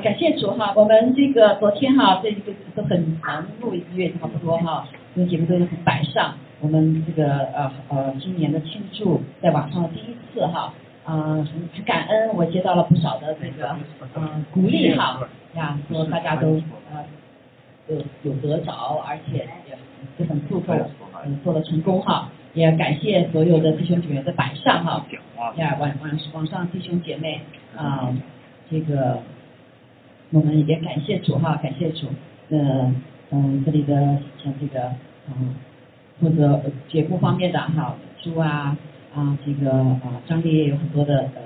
[0.00, 6.34] 感谢主哈，我们这个昨天哈，这一个都很忙碌，一个月差不多哈，因为节目都很摆上。
[6.60, 10.72] 我们这个呃呃今年的庆祝在网上的第一次哈，
[11.04, 13.76] 啊很感恩，我接到了不少的这个
[14.16, 15.20] 嗯鼓励哈
[15.54, 16.60] 呀，说大家都
[16.92, 17.04] 呃
[17.88, 19.38] 有有得着，而且
[19.68, 19.78] 也
[20.18, 20.72] 也很祝福
[21.24, 25.04] 嗯做的成功哈，也感谢所有的弟兄姐妹的摆上哈
[25.56, 27.40] 呀网网网上弟兄姐妹
[27.76, 28.14] 啊
[28.70, 29.18] 这个
[30.30, 32.08] 我们也感谢主哈，感谢主，
[32.50, 32.94] 呃
[33.30, 34.92] 嗯这里的像这个
[35.28, 35.54] 嗯。
[36.20, 38.76] 负责节目方面的哈，朱啊
[39.14, 41.40] 啊这个啊张丽也有很多的呃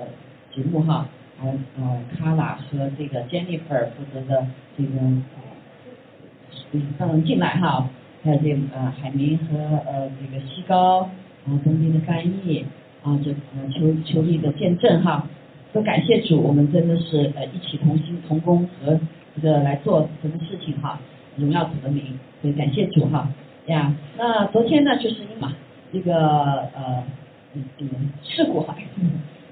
[0.53, 1.07] 节目哈，
[1.39, 4.45] 还有呃卡拉和这个 Jennifer 负责的
[4.77, 7.89] 这个呃让进来哈，
[8.21, 11.03] 还有这个呃海明和呃这个西高
[11.47, 12.65] 啊东京的翻译
[13.01, 15.25] 啊这呃秋秋丽的见证哈，
[15.75, 18.97] 都感谢主，我们真的是呃一起同心同工和
[19.35, 20.97] 这个来做什么事情哈，
[21.35, 23.27] 荣耀主的名，所以感谢主哈。
[23.65, 25.51] 呀，那昨天呢，就是因嘛
[25.91, 27.03] 这个呃
[27.55, 27.89] 嗯嗯
[28.23, 28.73] 事故哈，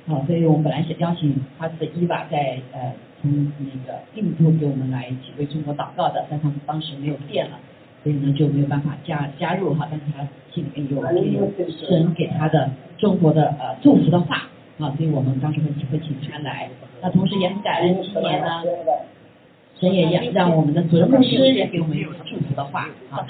[0.07, 7.59] 好，所以我们本来想邀请他的伊娃在呃从那个印度给我们来一起为中国祷告的，但他们当时没有电了，
[8.01, 10.87] 所以呢就没有办法加加入哈，但是他心里面
[11.33, 11.51] 有
[11.85, 14.47] 神给他的中国的呃祝福的话
[14.79, 16.69] 啊，所以我们当时会会请他来，
[17.01, 18.63] 那同时也很感恩今年呢，
[19.79, 23.25] 神也让让我们的主任牧师也给我们祝福的话啊。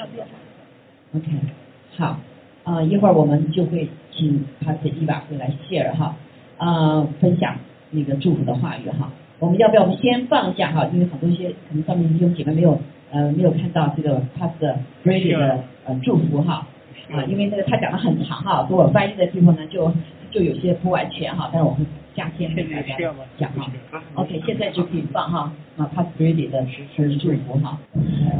[1.16, 1.28] OK，
[1.98, 2.18] 好，
[2.64, 6.16] 啊，一会儿我们就会请他的伊娃会来 share 哈，
[6.58, 7.56] 啊，分享
[7.92, 9.12] 那个祝福的话语哈。
[9.40, 10.88] 我们要不要我们先放下哈？
[10.94, 12.80] 因为很多些可能上面弟兄姐妹没有
[13.12, 14.80] 呃没有看到这个 Patsy 的
[15.86, 16.66] 呃祝福哈，
[17.12, 19.92] 啊，因为那个他讲的很长哈，所以我翻译的地方呢就
[20.33, 22.97] 就有些不完全哈，但是我会加添给大家
[23.39, 23.71] 讲哈。
[24.15, 26.65] OK，现在就可以放哈，啊，Pastor Brady 的
[26.97, 27.79] 是祝福哈。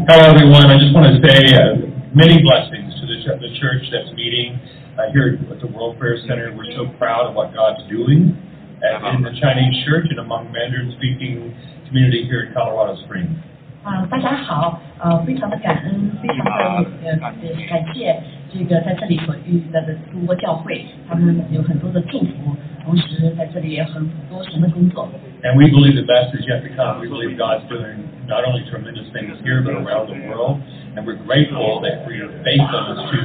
[0.07, 1.99] Hello everyone, I just want to say.
[2.15, 4.59] many blessings to the, the church that's meeting
[4.97, 6.55] uh, here at the World Prayer Center.
[6.57, 8.35] We're so proud of what God's doing
[8.81, 11.55] uh, in the Chinese church and among Mandarin speaking
[11.89, 13.37] community here in Colorado Springs.
[13.85, 18.21] 啊，大家好，呃，非常的感恩，非常的呃感谢
[18.53, 25.09] 这个在这里所遇到的中国教会，他们有很多的祝福，同时在这里也很多神的工作。
[25.43, 27.01] And we believe the best is yet to come.
[27.01, 30.59] We believe God's doing not only tremendous things here but around the world.
[30.97, 33.19] And we're grateful that for your faithfulness to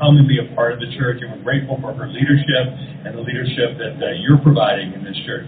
[0.00, 1.22] come and be a part of the church.
[1.22, 2.74] And we're grateful for her leadership
[3.06, 5.46] and the leadership that uh, you're providing in this church.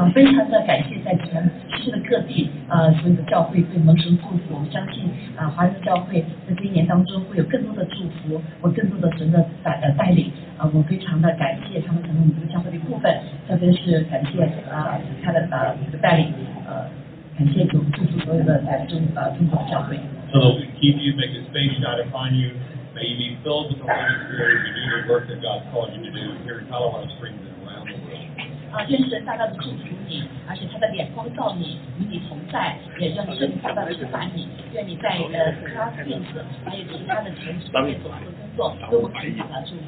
[0.00, 4.54] 啊，非常的感谢在全世界的各地，呃，所有的教会对蒙神祝福。
[4.54, 5.04] 我们相信，
[5.36, 10.32] 啊，华人教会在这一年当中会有更多的祝福，和更多的神的带呃带领。
[10.56, 13.14] 啊，我非常的感谢他们成为我们这个教会的一部分，
[13.46, 16.32] 特别是感谢啊他的呃这个带领，
[16.64, 16.88] 呃，
[17.36, 20.00] 感谢主祝福所有的在中呃中国的教会。
[20.32, 22.56] So we keep you, make His face shine upon you.
[22.96, 25.92] May you be filled with the Holy Spirit and do the work that God's called
[25.92, 28.59] you to do here in Colorado Springs and around the world.
[28.72, 34.48] 啊，愿神大大的祝福你，而且他的脸光照你，与你同在，也让圣灵大大的触发你。
[34.72, 36.24] 愿你在呃 Class Things
[36.64, 39.82] 还有其他的城市里面所做的工作，都蒙神大大祝福。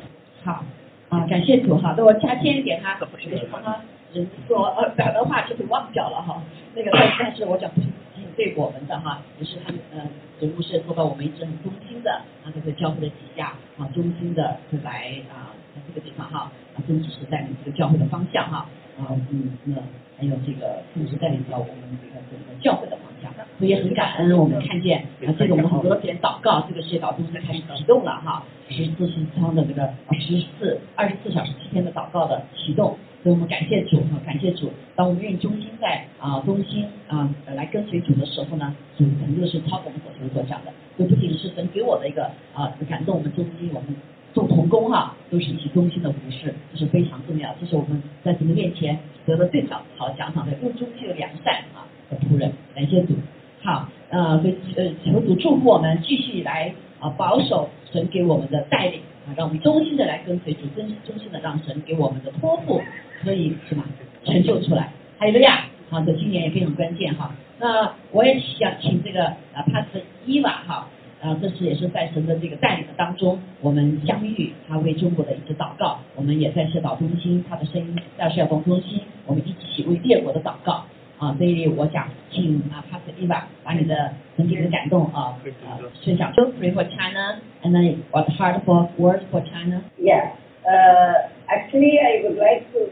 [0.44, 0.64] 好，
[1.10, 3.80] 啊，感谢主哈，那我加添一点哈，刚刚
[4.12, 6.42] 人说呃讲的话就是忘掉了哈，
[6.74, 7.86] 那个但但是我讲不是。
[8.34, 10.00] 对我们的哈，也是他们呃，
[10.40, 12.10] 总部是做到我们一直很忠心的
[12.42, 18.66] 啊，这个教会的底下啊，忠心的会来啊，在这个地方哈，啊，真只是带领这个教会的方向哈，
[18.98, 19.74] 啊，嗯，那
[20.18, 29.88] 还有这个甚至带领到我们这个整个教会的方向，所以也很感恩我们看见啊，这个我们很多点祷告，这个世界祷中心开始启动了哈，十四十仓的这个
[30.20, 32.96] 十四二十四小时七天的祷告的启动。
[33.22, 34.68] 所以我们感谢主哈，感谢主。
[34.96, 40.72] 当我们愿意中心在啊中心啊来跟随主的时候呢，主肯定是超我们所求所想的。
[40.98, 43.94] 这不仅是神给我的一个啊感动，我们中心，我们
[44.32, 47.54] 做童工哈，都是一起忠心的服饰，这是非常重要。
[47.60, 52.52] 这是我们在神的面前得了最好好奖赏的，用忠心的良善啊的仆人。
[52.74, 53.14] 感谢主，
[53.62, 62.80] 好，呃，所以呃求主祝福我们继续来啊保守神给我们的带领啊，让我们忠心的来跟随主，真忠心的让神给我们的托付。
[63.22, 63.84] 可以是吧？
[64.24, 67.32] 成就出来，还有个呀，好，这今年也非常关键哈。
[67.60, 70.88] 那我也想请这个啊，帕斯伊娃哈，
[71.22, 80.84] 啊，这次也是在神的这个带领的当中，我们相遇，他为中国的一直祷告，我们也在社祷中心，他的声音在社祷中心，我们一起为列国的祷告
[81.20, 81.32] 啊。
[81.38, 86.32] 所以我想请啊，帕斯伊瓦把你的曾经的感动啊，啊，分享。
[86.34, 89.82] So pray for China and then what heartful words for China?
[89.96, 90.32] Yeah,
[90.66, 92.90] uh, actually I would like to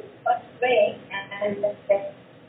[0.61, 1.57] pray and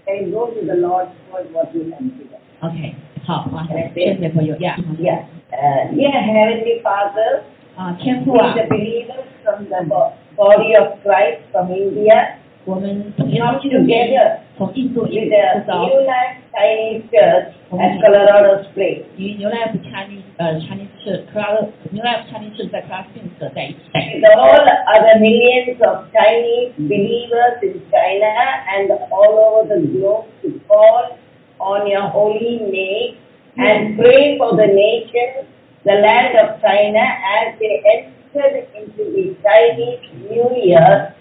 [0.07, 2.38] then go to the Lord for what you consider.
[2.60, 2.94] OK，
[3.24, 4.16] 好啊，Can I 谢?
[4.19, 4.77] 谢朋友呀。
[5.00, 5.24] Yeah.
[5.52, 7.43] Uh, dear Heavenly Father,
[7.76, 13.62] 啊，天父 we 啊， the believers from the bo- body of Christ from India 我们同样 come
[13.62, 19.05] 基督徒 together 从印度 with 一 the 直到 New Life Chinese Church at Colorado Springs.
[19.17, 23.78] 与牛来福 Chinese 呃 Chinese 是 Clara 牛来福 Chinese 是在 Class Springs 在一起。
[23.94, 28.26] with all other millions of Chinese believers in China
[28.75, 31.17] and all over the globe to call
[31.58, 33.14] on your holy name
[33.56, 35.46] and pray for the nation,
[35.84, 40.00] the land of China as they enter into the Chinese
[40.31, 41.14] New Year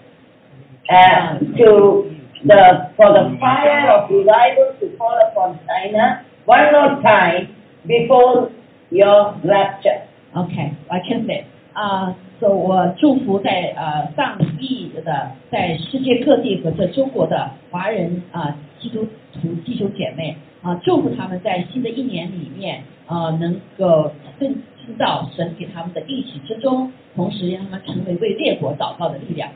[0.90, 2.10] uh, to
[2.44, 7.56] the for the fire of revival to fall upon China one more time
[7.86, 8.50] before
[8.90, 10.06] your rapture.
[10.34, 29.49] OK，I can say 啊，so 我祝福在呃上亿的在世界各地和在中国的华人啊基督徒弟兄姐妹 啊，祝福他们在新的一年里面啊能够更听到神给他们的应许之中，同时让他们成为为列国祷告的力量。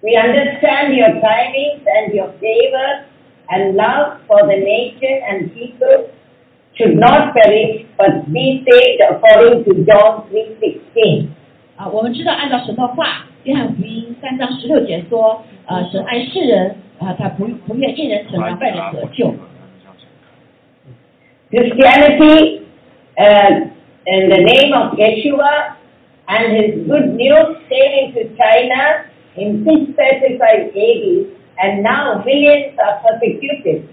[0.00, 3.04] We understand your timings and your favor
[3.46, 6.10] and love for the nation and people
[6.74, 11.26] should not perish but be saved according to John 3.16.
[11.76, 19.33] 啊，我们知道按照神的话，约翰福音三章十六节说，呃，神爱世人啊，他不不愿一人沉沦，万人得救。
[21.51, 22.65] Christianity
[23.17, 23.69] uh,
[24.05, 25.75] in the name of Yeshua
[26.27, 29.05] and his good news sailing to China
[29.37, 33.87] in 635 AD and now millions are persecuted.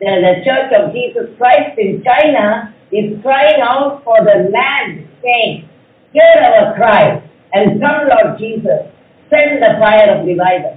[0.00, 5.68] The, the Church of Jesus Christ in China is crying out for the land saying,
[6.12, 7.22] Hear our cry
[7.52, 8.90] and come Lord Jesus,
[9.30, 10.76] send the fire of revival.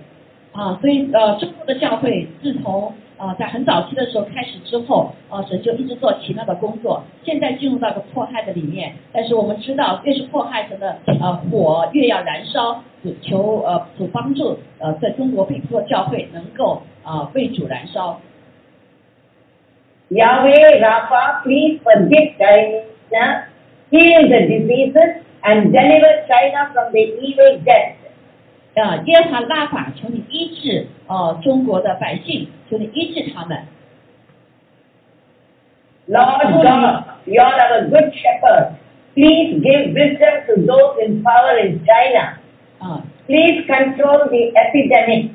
[0.53, 7.03] 啊，所以呃，中国的教会自从呃在很早期的时候开始之后，呃，神就一直做奇妙的工作。
[7.23, 18.21] 现在进入到个迫害的里面，但是我们知道，越是迫害神的呃火越要燃烧，主求呃主帮助呃在中国北部的教会能够啊、呃为主燃烧。
[28.78, 33.66] 啊，耶和华拉法，求你医治呃中国的百姓，求你医治他们。
[36.08, 38.74] Lord God, you are our good shepherd.
[39.16, 42.40] Please give wisdom to those in power in China.
[42.80, 45.30] 啊， Please control the epidemic.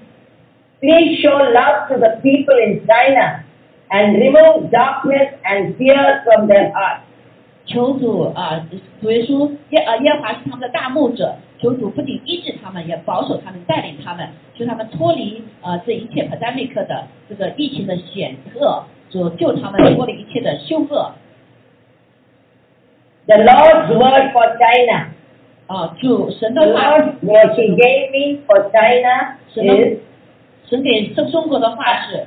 [0.81, 3.45] Please show love to the people in China
[3.89, 7.01] and remove darkness and fear from their hearts.
[7.65, 8.67] 求主啊，
[9.01, 21.13] 主耶稣耶呃耶和华是他们的大牧者， 求主不仅医治他们，也保守他们，带领他们，使他们脱离啊这一切 pandemic 的这个疫情的险恶，主救他们脱离一切的凶恶
[23.27, 25.09] The Lord's word for China.
[25.67, 29.99] 啊，主神 The 的话， Lord, what He gave me for China is
[30.69, 32.27] 神给中中国的话是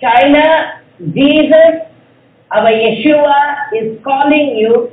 [0.00, 1.82] China, Jesus,
[2.48, 4.90] our Yeshua is calling you,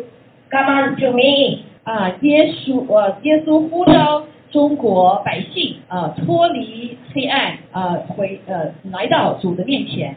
[0.50, 1.64] come unto me.
[1.91, 4.23] 啊，耶稣呃耶稣呼召
[4.53, 10.15] 中国百姓啊脱离黑暗啊回呃来到主的面前，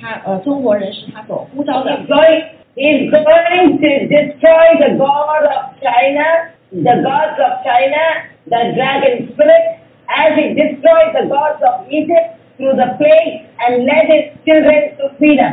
[0.00, 2.06] 他呃中国人是他所呼召的 He's。
[2.06, 2.44] going,
[2.76, 7.98] he's going to destroy the God of China, the gods of China,
[8.46, 14.06] the dragon spirit, as he destroyed the gods of Egypt through the plague and led
[14.06, 15.52] his children to freedom.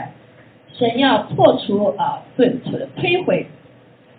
[0.78, 2.50] 神要破除啊，对
[3.02, 3.48] 摧毁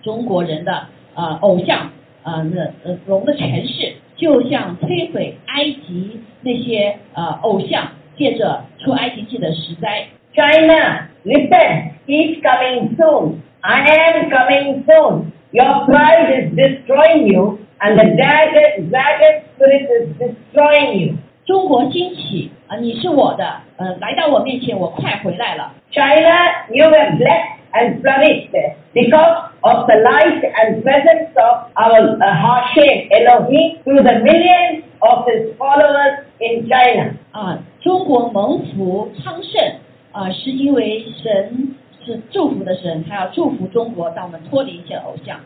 [0.03, 1.90] 中国人的啊偶像
[2.23, 13.40] 啊那呃龙的权势，就像摧毁埃及那些呃偶像，借着出埃及记的十灾 China, listen, he's coming soon.
[13.62, 15.32] I am coming soon.
[15.50, 21.14] Your pride is destroying you, and the dragon, dragon spirit is destroying you.
[21.46, 25.73] 中国兴起啊，你是我的，呃，来到我面前，我快回来了。
[25.90, 28.50] China, you were blessed and flourished
[28.92, 35.25] because of the light and presence of our uh, Hashem Elohim through the millions of
[35.25, 37.13] his followers in China.
[37.32, 39.80] 啊，中国蒙福昌盛
[40.12, 41.75] 啊，是因为神
[42.06, 45.39] 是祝福的神，他要祝福中国，让我们脱离一切偶像。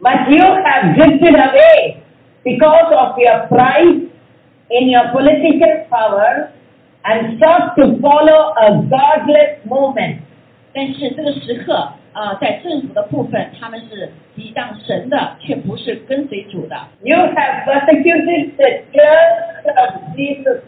[0.00, 1.96] But you have drifted away
[2.42, 4.08] because of your pride
[4.68, 6.50] in your political power
[7.04, 10.18] and sought to follow a godless movement.
[10.74, 16.76] 但是这个时刻， 呃，在政府的部分，他们是抵挡神的，却不是跟随主的。
[17.02, 20.62] You have persecuted the church of Jesus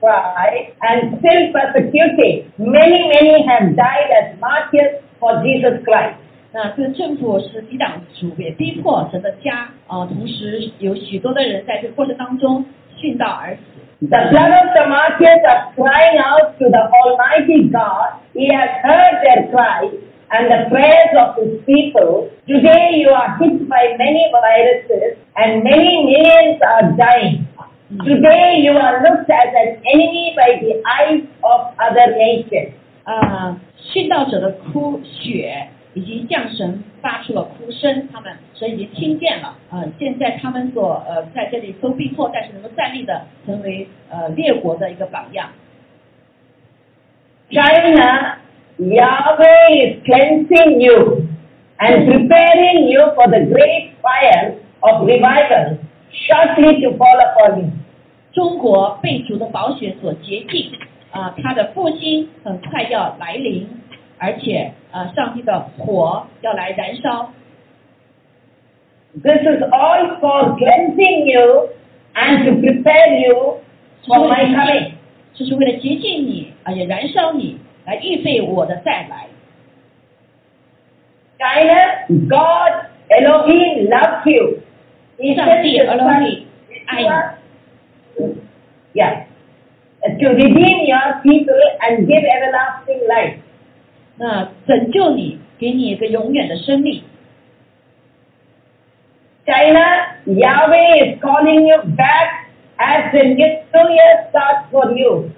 [0.00, 2.44] Christ and still persecuting.
[2.58, 6.14] Many, many have died as martyrs for Jesus Christ.
[6.52, 12.64] 那这个政府是抵挡主，也逼迫神的家啊、同时有许多的人在这个过程当中
[12.98, 13.60] 殉道而死。
[14.00, 18.16] The blood of the martyrs are crying out to the Almighty God.
[18.32, 19.92] He has heard their cries
[20.30, 22.30] and the prayers of His people.
[22.46, 27.46] Today you are hit by many viruses and many millions are dying.
[28.04, 32.72] Today you are looked as an enemy by the eyes of other nations.
[33.04, 39.56] 啊，殉道者的哭血已经向神发出了哭声，他们神已经听见了。
[39.70, 45.48] 呃，现在他们所呃在这里受逼迫，但是能够站立的，成为呃列国的一个榜样。
[47.50, 48.36] China,
[48.78, 51.28] Yahweh is cleansing you
[51.78, 55.78] and preparing you for the great fire of revival
[56.10, 57.70] shortly to fall upon you.
[58.32, 60.72] 中国被主的宝血所洁净，
[61.10, 63.66] 啊、他的复兴很快要来临，
[64.18, 67.32] 而且呃，上帝的火要来燃烧。
[69.12, 71.70] This is all for cleansing you
[72.14, 73.58] and to prepare you
[74.06, 74.92] for my coming.
[75.34, 79.26] 这是为了洁净你，啊、也燃烧你， 来预备我的再来。
[81.38, 84.58] China, God, Elohim loves you.
[85.18, 86.46] He 上 sent 帝 His 俄罗 son 米
[86.86, 87.08] 爱你，
[88.94, 89.24] yeah,
[90.02, 93.34] to redeem your people and give everlasting life.
[94.16, 97.02] 那拯救你，给你一个永远的生命。
[99.46, 99.80] China,
[100.26, 105.30] Yahweh is calling you back as the new year starts for you.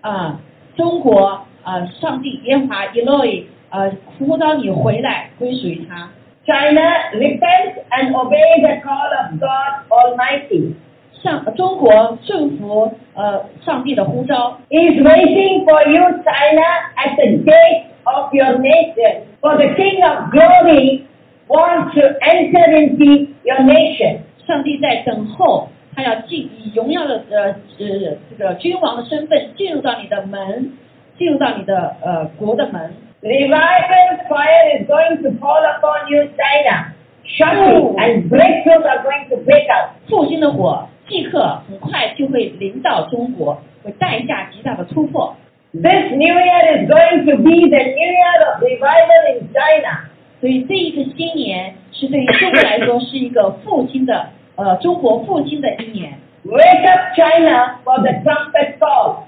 [0.00, 0.40] 啊，
[0.76, 6.09] 中国 啊，上帝耶和华耶洛伊呃呼召你回来，归属于他。
[6.45, 6.81] China,
[7.13, 10.73] repent and obey the call of God Almighty.
[11.21, 16.63] 上中国顺服呃上帝的呼召 is waiting for you, China,
[16.95, 19.23] at the gate of your nation.
[19.41, 21.05] For the King of Glory
[21.47, 24.19] wants to enter into your nation.
[24.47, 27.43] 上帝在等候，他要进以荣耀的呃
[27.77, 30.71] 呃这个君王的身份进入到你的门，
[31.19, 32.91] 进入到你的呃国的门。
[33.21, 36.93] Revival fire is going to fall upon you, China.
[37.37, 39.89] Shortly, and breakthroughs are going to break out.
[40.07, 45.35] 复兴的火即刻很快就会临到中国，会带下极大的突破。
[45.73, 50.09] This new year is going to be the new year of revival in China.
[50.39, 56.13] 所以这一个新年是对于中国来说是一个复兴的呃中国复兴的一年
[56.45, 59.25] ，Wake up, China, for the trumpet call.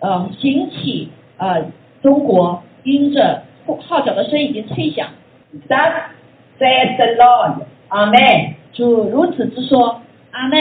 [0.00, 1.65] 呃兴起呃
[2.01, 3.43] 中国因着
[3.87, 5.07] 号角的声已经吹响，
[5.67, 5.93] Thus
[6.59, 7.65] saith the Lord.
[7.89, 8.55] Amen.
[8.73, 10.01] 主如此之说，
[10.31, 10.59] 阿门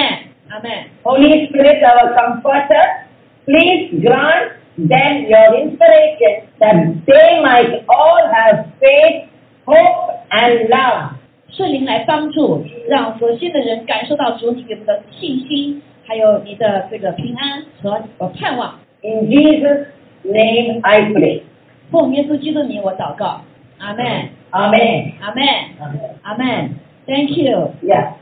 [0.48, 0.70] 阿门。
[1.02, 3.04] Holy Spirit, our comforter,
[3.44, 9.26] please grant them your inspiration that they might all have faith,
[9.64, 11.10] hope, and love.
[11.50, 18.78] 圣灵来帮助，让所信的人感受到主你给我们的信心，还有你的这个平安和呃盼望。
[19.02, 19.86] In Jesus'
[20.23, 21.41] name I pray.
[21.91, 23.41] 奉耶稣基督的名，我祷告，
[23.79, 24.05] 阿门
[24.51, 25.11] Amen.
[25.21, 25.45] 阿门
[26.23, 26.75] 阿门。
[27.07, 27.73] Thank you。
[27.83, 28.13] Yeah.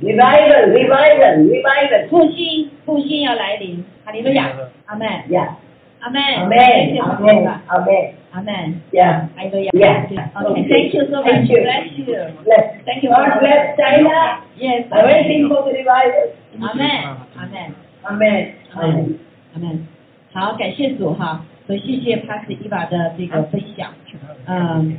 [0.00, 2.08] Revival, revival, revival.
[2.08, 4.50] 复兴复兴要来临，哈利路亚，
[4.86, 5.48] 阿门 Yeah.
[6.00, 6.98] 阿门 Amen.
[6.98, 7.48] Amen.
[7.68, 8.12] Amen.
[8.32, 9.28] 阿门，Yeah.
[9.36, 9.70] 哈利路亚。
[9.72, 10.06] Yeah.
[10.34, 11.50] OK，Thank you so Thank much.
[11.50, 11.60] you.
[11.62, 12.04] Bless you.
[12.44, 12.64] Bless.
[12.86, 13.10] Thank you.
[13.10, 14.40] God bless China.
[14.56, 14.86] Yes.
[14.90, 16.32] I'm waiting for the revival.
[16.60, 16.86] 阿门
[17.36, 19.18] 阿门 Amen.
[19.54, 19.86] Amen.
[20.32, 23.92] 好，感谢主哈，所以谢谢 pas Eva 的这个分享，
[24.46, 24.96] 嗯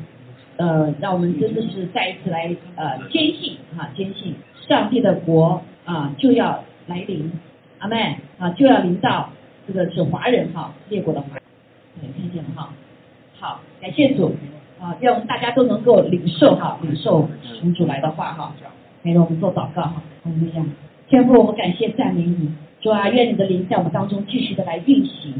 [0.58, 4.36] 呃，让我们真的是再一次来呃坚信哈，坚信
[4.68, 7.32] 上帝的国啊就要来临，
[7.80, 7.98] 阿门
[8.38, 9.32] 啊就要临到
[9.68, 11.42] 这个是华人哈列国的华人，
[12.00, 12.70] 对，看见了哈，
[13.40, 14.36] 好，感谢主
[14.80, 17.28] 啊，让我们大家都能够领受哈，领受
[17.60, 18.54] 从主来的话哈，
[19.02, 20.70] 来给我们做祷告哈，我们这样。
[21.10, 22.52] 天父，我们感谢赞美你，
[22.84, 25.34] 主啊，愿你的灵在我们当中继续的来运行，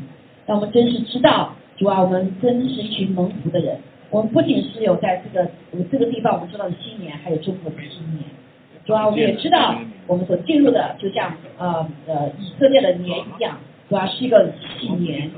[0.46, 3.78] 让我们真实知道，主啊，我们真是一群蒙福的人。
[4.10, 8.24] 我们不仅是有在这个我们这个地方我们知道的新年，还有中国的新年。
[8.86, 9.76] 主啊，我们也知道
[10.08, 13.58] 我们所进入的，就像呃呃以色列的年一样，
[13.90, 15.30] 主啊是一个喜年。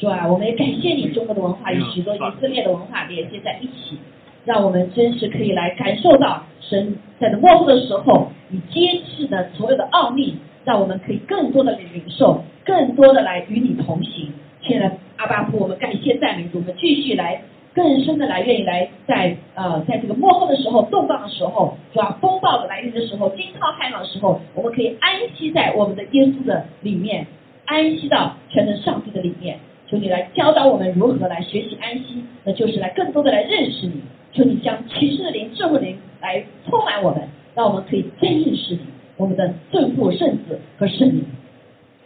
[0.00, 3.96] 主啊，我们也感谢你，中国的文化与许多以色列的文化连接在一起，
[4.44, 14.32] 让我们真实可以来感受到神在这幕后的时候，你揭示的所有的奥秘，让我们可以更多的领受，更多的来与你同行。
[14.62, 17.42] 亲爱的阿巴夫，我们感谢赞美主，我们继续来
[17.74, 27.26] 更深的来愿意来在呃在这个幕后的时候动荡的时候，主要风暴的来临的时候，惊涛骇浪的时候，我们可以安息在我们的耶稣的里面，
[27.66, 29.58] 安息到全能上帝的里面。
[29.88, 34.00] 求你来教导我们如何来学习安息，那就是来更多的来认识你。
[34.32, 38.80] 求你将启示的灵、智慧灵来充满我们，让我们可以真认识你，
[39.22, 41.24] 我们的正父、圣子和圣灵。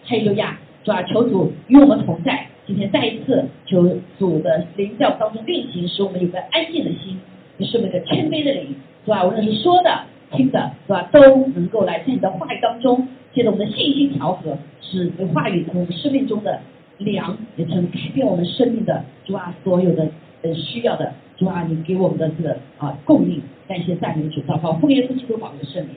[0.05, 0.59] 哈利路亚！
[0.85, 2.47] 主啊，求主与我们同在。
[2.67, 7.19] 今天再一次求主的灵在我们当中运行，使我们有个安静的心，
[7.57, 8.77] 也是我们一个谦卑的灵。
[9.07, 9.91] 主啊，无论是说的、
[10.33, 16.61] 听的，是吧，都能够来自你的话语当中，借着我们的信心调和，使话语成为我们生命中的
[16.99, 20.07] 粮，也成改变我们生命的主啊，所有的
[20.43, 25.91] 呃需要的主啊，你给我们的这个啊供应，感谢赞美主，祷告奉耶稣基督宝贵的圣灵，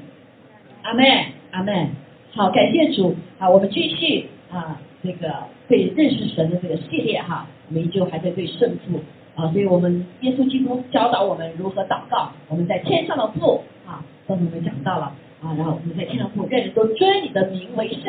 [0.90, 1.06] 阿门，
[1.52, 1.88] 阿门。
[2.32, 5.32] 好，感谢主，好，我们继续啊，这个
[5.68, 9.00] 对认识神的这个系列哈，我们依旧还在对圣父
[9.36, 18.06] 啊，所以我们耶稣基督教导我们如何祷告，我们在天上的父啊，刚才我们讲到了啊，然后我们在天上父，愿人都尊你的名为圣，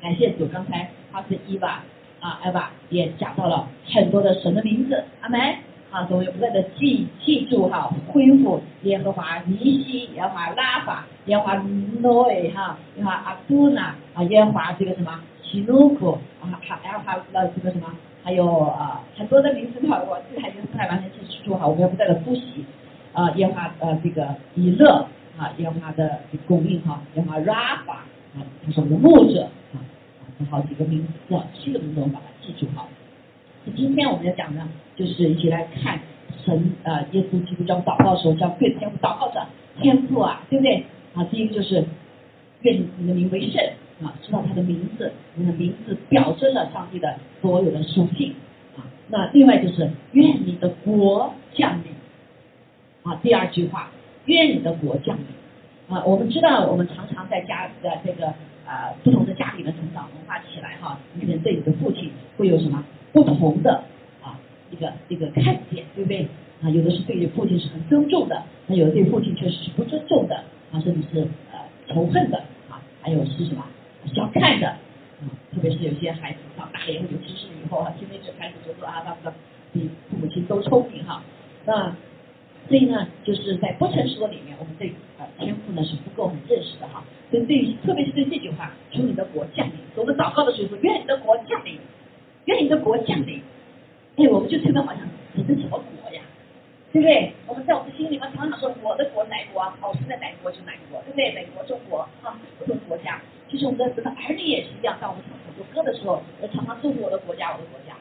[0.00, 1.82] 感谢主，刚才他是伊娃
[2.20, 5.38] 啊，艾娃也讲到了很多的神的名字，阿门。
[5.92, 11.54] 啊，所以不断的记记住哈，恢复耶和华尼西，耶和华拉法，耶和华
[12.00, 17.86] 诺埃哈，耶和华阿杜纳啊，耶和华这个什么西努库啊，还耶和华呃这个什么，
[18.24, 22.64] 还有啊很多的名字哈，我这还是不太完全记记住哈，我们要不断的复习
[23.12, 25.06] 啊，耶和华呃这个以勒
[25.36, 29.42] 啊，耶和华的供应哈，耶和华拉法啊，他是我们的牧者
[29.74, 29.76] 啊，
[30.38, 32.88] 这好几个名字，七个名字我们把它记住好。
[33.76, 34.60] 今天我们要讲的，
[34.96, 36.00] 就是一起来看
[36.44, 39.40] 神呃，耶稣基督教祷告的时候，叫对天父祷告者
[39.80, 40.84] 天父啊，对不对？
[41.14, 41.84] 啊，第一个就是
[42.62, 43.62] 愿你的名为圣
[44.02, 48.34] 啊，知道他的名字，你的名字表征了上帝的所有的属性
[48.76, 48.82] 啊。
[49.08, 51.92] 那另外就是愿你的国降临
[53.04, 53.90] 啊，第二句话，
[54.24, 56.02] 愿你的国降临啊。
[56.04, 58.26] 我们知道，我们常常在家的这个
[58.66, 62.82] 啊不同的家里面成长文化起来哈，你可能对你的父亲会有什么？
[63.12, 63.84] 不同的
[64.22, 64.38] 啊
[64.70, 66.26] 一个一个看见，对不对？
[66.62, 70.36] 啊，有的是对于父亲是很尊重的，那有的对父亲确实是不尊重的，
[70.70, 71.20] 啊，甚至是
[71.50, 72.38] 呃仇恨的，
[72.70, 73.64] 啊，还有是什么
[74.14, 79.34] 小看的，啊，特别是有些孩子长大了以后有知识以后啊，听那个开始就说啊，他们
[79.72, 81.20] 比父母亲都聪明哈，
[81.66, 81.94] 那
[82.68, 91.76] 所以呢，就是在不成熟的里面，我们对呃天赋呢是不够很认识的哈，所以对于特别是对这句话，求你的国降临，我们祷告的时候说，愿你的国降临。
[92.46, 93.40] 愿你的国降临，
[94.16, 95.02] 哎，我们就觉得好像
[95.34, 96.22] 你是什么国呀，
[96.92, 97.32] 对不对？
[97.46, 99.76] 我们在我们心里面常常说我的国哪国啊？
[99.80, 101.32] 哦，是在哪国就哪国，对不对？
[101.34, 103.20] 美国、中国啊，不同国家。
[103.48, 107.94] 其实我们的这个儿女也是一样，当我们唱很多歌的时候，我常常祝福我的国家，我的国家，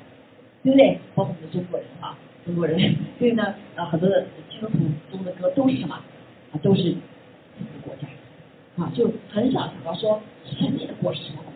[0.63, 0.97] 对不对？
[1.13, 2.79] 包括我们中国人哈，中国人，
[3.19, 4.79] 所以呢，啊，很多的基督徒
[5.11, 5.95] 中的歌都是什么？
[6.51, 8.07] 啊，都是自己的国家，
[8.81, 11.51] 啊，就很少想到说神你的国是什么国，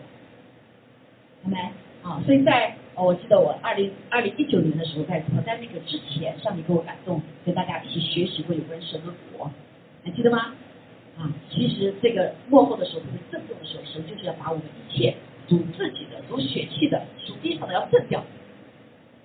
[1.44, 1.58] 好没？
[2.06, 9.50] 啊，所以在呃，我记得我二零二零一九年的时候，在在那个之前，上帝给我感动，跟大家一起学习过有关神的国，
[10.04, 10.54] 还记得吗？
[11.18, 15.16] 啊，其实这个幕后的时候，特别震动的时候，神就是要把我们一切
[15.48, 18.22] 属自己的、属血气的、属地上的要震掉，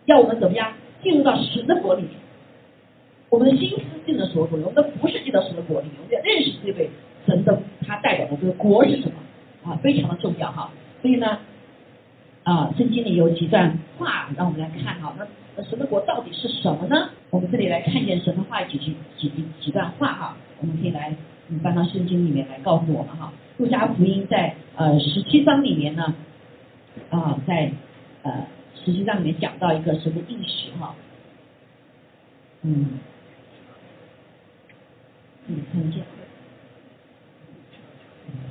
[0.06, 2.14] 要我们怎么样进入到神的国里面？
[3.30, 6.90] 我们的心思进了神的国里，我们的服饰进到神的国里面，我们要认识这位
[7.28, 9.14] 神的他代表的这个国是什么
[9.72, 10.72] 啊，非常的重要哈。
[11.04, 11.38] 所以呢。
[12.44, 15.14] 啊，圣经里有几段话，让我们来看哈。
[15.56, 17.10] 那神的国到底是什么呢？
[17.30, 20.38] 我们这里来看见神的话几句几几段话哈。
[20.60, 21.16] 我们可以来
[21.62, 23.32] 翻到圣经里面来告诉我们哈。
[23.58, 26.16] 路加福音在呃十七章里面呢，
[27.12, 27.72] 啊，在
[28.24, 28.48] 呃
[28.84, 30.96] 十七章里面讲到一个神的应许哈。
[32.64, 33.00] 嗯，
[35.48, 36.04] 嗯，看见。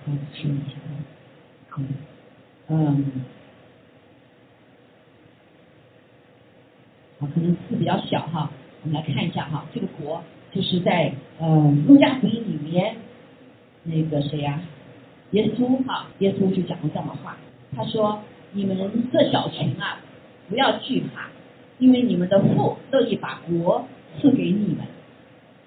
[0.06, 0.18] 嗯，
[2.68, 3.24] 嗯。
[7.20, 8.50] 啊，可能字比较小哈，
[8.82, 11.46] 我们来看一下哈，这个国就是在呃
[11.86, 12.96] 路加福音里面
[13.84, 14.58] 那个谁呀，
[15.32, 17.36] 耶稣哈，耶稣就讲了这样的话，
[17.76, 18.18] 他说：
[18.52, 18.76] 你们
[19.12, 20.00] 这小群啊，
[20.48, 21.28] 不要惧怕，
[21.78, 23.84] 因为你们的父乐意把国
[24.18, 24.78] 赐给你们，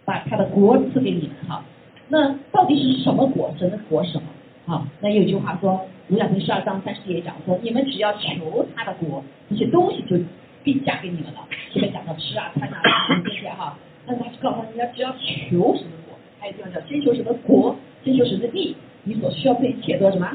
[0.05, 1.63] 把他的国赐给你们哈。
[2.09, 3.53] 那到底是什么国？
[3.59, 4.23] 神的国什么？
[4.65, 10.17] 好，那有句话说，路加福音十二章三十节讲说，你们只要求他的国，这些东西就。
[10.63, 11.47] 必嫁给你们了。
[11.71, 12.81] 前面讲到吃啊、穿啊
[13.23, 20.29] 这些哈， 那他告诉他，你要只要求什么国，还有地方叫先求什么国，先求什么地，你所需要这一切都什么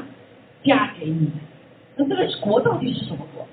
[0.63, 1.29] 嫁给你。
[1.95, 3.47] 那这个国到底是什么国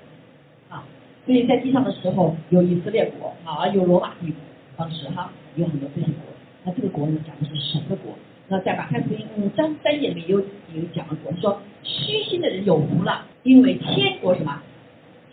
[0.69, 0.83] 啊？
[1.25, 4.35] 所以在地上的时候有以色列国啊，有罗马帝国，
[4.77, 6.23] 当时哈有很多这些国。
[6.63, 8.13] 那这个国呢，讲的是神的国。
[8.49, 14.61] 那在马太福音五章三节里面有有讲了过，说虚心的人有福了，因为天国什么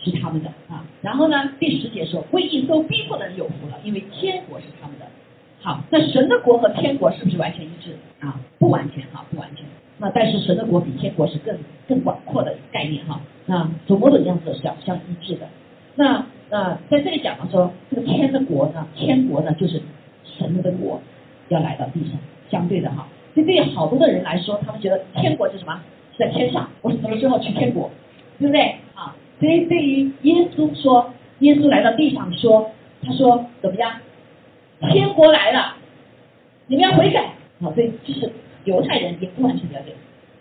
[0.05, 0.85] 是他们的啊。
[1.03, 5.07] 然后呢，第十节说为应受逼迫的人有福了，因为天国是他们的。
[5.63, 8.39] 好，那神的国和天国是不是完全一致啊？
[8.59, 9.65] 不完全哈，不完全。
[9.99, 11.57] 那但是神的国比天国是更
[11.89, 13.21] 更广阔的概念哈。
[13.47, 15.49] 那从某种样子是要相一致的。
[15.95, 19.81] 那那在这里讲了说，这个天的国呢，天国呢就是
[20.25, 21.01] 神的国
[21.49, 22.19] 要来到地上。
[22.51, 25.81] 相对的哈，所以对于好多的人来说，他们觉得天国是什么？
[26.13, 27.91] 是在天上，我死了之后去天国？
[28.39, 29.17] 对不对啊？
[29.45, 32.71] 所以对于耶稣说，耶稣来到地上说，
[33.03, 33.93] 他说怎么样？
[34.91, 35.77] 天国来了，
[36.67, 37.35] 你们要悔改。
[37.61, 38.33] 好，所以就是
[38.65, 39.93] 犹太人也不完全了解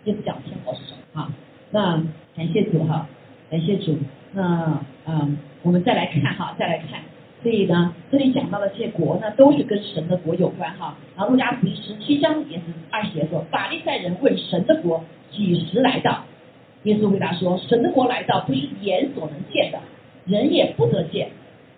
[0.04, 1.30] 耶稣讲天国是什么啊？
[1.70, 2.02] 那
[2.34, 3.06] 感谢主哈，
[3.50, 3.98] 感谢主。
[4.32, 7.02] 那嗯，我们再来看哈，再来看。
[7.42, 10.96] 所以呢，这里讲到的这些国呢，都是跟神的国有关哈。
[11.14, 16.24] 然后路加福音十七章也是二节说，法利赛人问神的国几时来到？
[16.84, 19.70] 耶稣回答说，神的国来到不是眼所能见。
[19.70, 19.78] 的，
[20.26, 21.28] 人也不得见，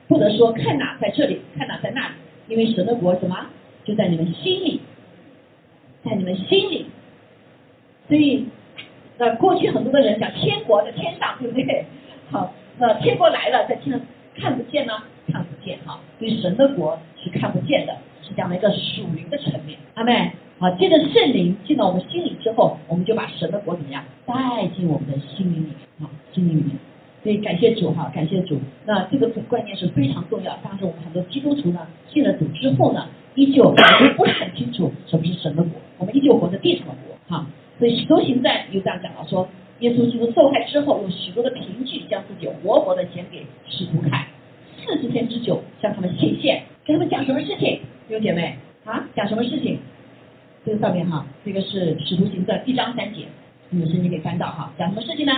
[0.06, 2.14] 不得说看哪在这里，看哪在那里，
[2.48, 3.46] 因为神的国什么？
[3.84, 4.80] 就在你们心里，
[6.04, 6.86] 在你们心里。
[8.08, 8.46] 所以，
[9.18, 11.84] 那过去很多的人讲天国在天上，对不对？
[12.30, 14.92] 好，那天国来了，在天上看不见呢。
[15.32, 17.92] 看不见哈，所以神的国是看不见的，
[18.22, 19.76] 是这样的一个属灵的层面。
[19.94, 26.76] 阿妹，好，借着圣灵进到我们心里之后，我们就把神的国怎么样带进我们的心灵里面，好，心灵里面。
[27.22, 28.58] 所以感谢主哈，感谢主。
[28.86, 30.56] 那这个观念是非常重要。
[30.62, 37.46] 当时我们很多基督徒呢，信了主之后呢，依旧感觉不是很清楚什么是神的国，我们依旧活在地上的国哈。
[37.78, 39.46] 所以许多行在又这样讲了，说
[39.80, 44.24] 耶稣基督受害之后，用许多的凭据将自己活活的显给使徒看。
[44.82, 47.80] 四十天之久，向他们显现，跟他们讲什么事情？
[48.08, 49.80] 弟兄姐妹啊，讲什么事情？
[50.66, 53.28] 这个上面哈，这个是使徒行传一章三节，
[53.70, 54.72] 你们圣经可以翻到哈。
[54.76, 55.32] 讲什么事情呢？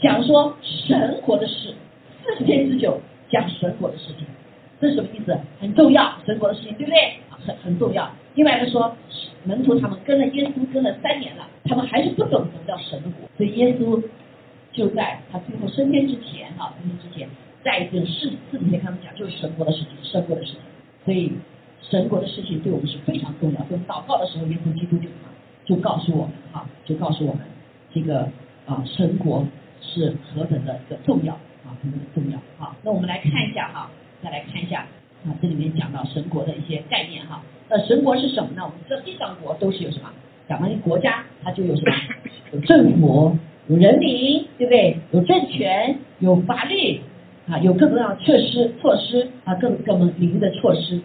[0.00, 1.74] 讲说神国的事。
[2.24, 4.24] 四十天之久，讲神国的事情，
[4.80, 5.36] 这是什么意思？
[5.58, 7.14] 很重要，神国的事情，对不对？
[7.30, 8.08] 很很重要。
[8.36, 8.96] 另外一个说，
[9.42, 14.00] 门徒他们跟了耶稣跟了三年了，他们还是不懂什么叫神国，所以耶稣
[14.70, 17.28] 就在他最后升天之前哈，升天之前。
[17.64, 20.60] 再一次四四天，他们讲就是神国的事情，神国的事情。
[21.04, 21.32] 所以
[21.92, 23.58] 神国的事情对我们是非常重要。
[23.66, 25.08] 所以祷告的时候，耶稣基督就
[25.66, 27.42] 就告诉我们哈，就告诉我们
[27.92, 28.26] 这个
[28.64, 29.44] 啊神国
[29.82, 32.74] 是何等的一个重要啊，何等的重要啊。
[32.82, 33.90] 那我们来看一下哈，
[34.24, 34.86] 再来看一下
[35.26, 37.42] 啊，这里面讲到神国的一些概念哈。
[37.68, 38.62] 那神国是什么呢？
[38.64, 40.08] 我们知道地上国都是有什么？
[40.48, 41.92] 讲到一国家，它就有什么？
[42.54, 43.36] 有政府，
[43.68, 44.96] 有人民，对不对？
[45.10, 47.02] 有政权，有法律。
[47.50, 51.00] 啊，有各种各样的措施措施啊，各各种领域的措施。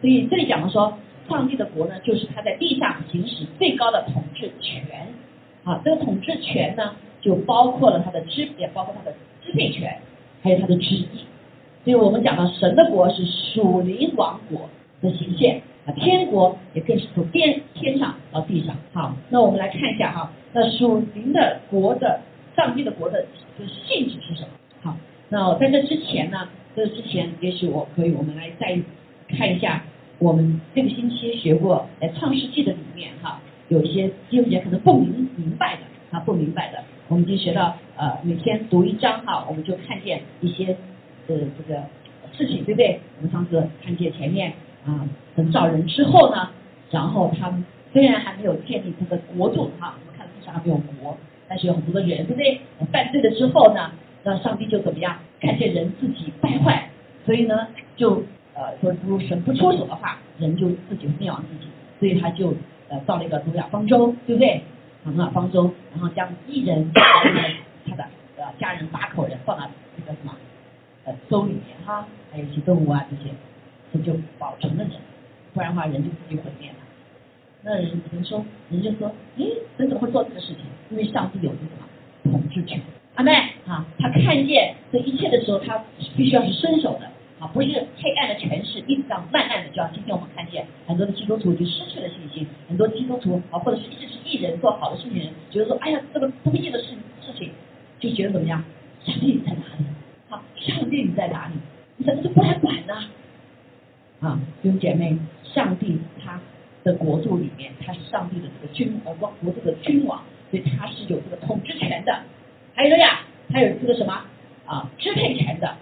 [0.00, 0.96] 所以这里讲的说，
[1.28, 4.82] 上帝的国呢，就是他在地上行使最高的统治权。
[5.64, 9.98] 啊，这个统治权呢，就包括了他的支，也包括他的支配权，
[10.42, 11.08] 还有他的旨意。
[11.84, 14.68] 所以我们讲到神的国是属灵王国
[15.02, 18.76] 的形现啊，天国也更是从天天上到地上。
[18.92, 22.20] 好，那我们来看一下哈，那属灵的国的
[22.56, 24.48] 上帝的国的这个性质是什么？
[24.82, 24.96] 好。
[25.28, 26.48] 那在这之前呢？
[26.74, 28.78] 这之前也许我可以，我们来再
[29.28, 29.84] 看一下，
[30.18, 40.76] 我们这个星期学过在创世纪的里面哈，有一些弟兄姐可能不明明白的啊，不明白的，我们已经学到呃，每天读一章哈，我们就看见一些
[41.26, 41.82] 呃这个
[42.32, 43.00] 事情，对不对？
[43.18, 44.52] 我们上次看见前面
[44.86, 46.50] 啊，等造人之后呢，
[46.90, 51.16] 然后他们虽然还没有建立这个国度哈，我们看地上还没有国，
[51.48, 52.60] 但是有很多的人，对不对？
[52.90, 53.90] 犯罪了之后呢？
[54.24, 55.16] 那上帝就怎么样？
[55.40, 56.90] 看见人自己败坏，
[57.24, 58.22] 所以呢，就
[58.58, 62.52] 呃说如果神不出手的话，人就自己灭亡自己，所以他就
[62.88, 64.60] 呃造了一个诺亚方舟，对不对？
[65.04, 68.04] 诺亚方舟，然后将一人他的
[68.36, 70.34] 呃家人八口人放到这个什么
[71.04, 73.30] 呃舟里面哈，还有一些动物啊这些，
[73.92, 74.92] 这就保存了人，
[75.54, 76.76] 不然的话人就自己毁灭了。
[77.62, 80.58] 那人人说，人就说，咦，人怎么会做这个事情？
[80.90, 82.80] 因为上帝有这个什么统治权。
[83.14, 83.32] 阿妹
[83.66, 85.82] 啊，他看见这一切的时候，他
[86.16, 96.86] 必须要是伸手的啊，不是黑暗的权势一直这样慢慢的，就像今天我们看见很多的基督徒就失去了信心，很多基督徒啊，或者是一直是艺人做好的事情，觉得说，哎呀，这个不义的事
[97.22, 97.50] 事情，
[98.00, 98.64] 就觉得怎么样？
[99.04, 99.84] 上帝在哪里？
[100.28, 101.54] 啊，上帝你在哪里？
[101.96, 102.94] 你怎么就不来管呢？
[104.20, 106.40] 啊，弟兄姐妹，上帝他
[106.82, 112.20] 的国度里面，他是上帝的这个君呃王国这个君王，所以他是有这个统治权的。
[112.74, 113.20] 还有呀，
[113.52, 114.24] 还有这个什么
[114.66, 115.76] 啊支配权的，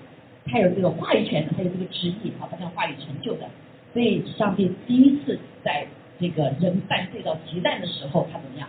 [0.46, 3.48] 他有这个话语权的，他有这个旨意啊，把这话语成就的。
[3.92, 5.86] 所以上帝第一次在
[6.18, 8.68] 这个人犯罪到极端的时候，他怎么样？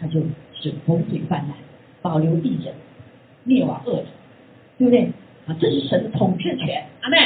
[0.00, 0.20] 他就
[0.54, 1.54] 是洪水泛滥，
[2.02, 2.74] 保留地人，
[3.44, 4.06] 灭亡恶人，
[4.78, 5.10] 对不对？
[5.46, 7.16] 啊，这是神的统治权，阿妹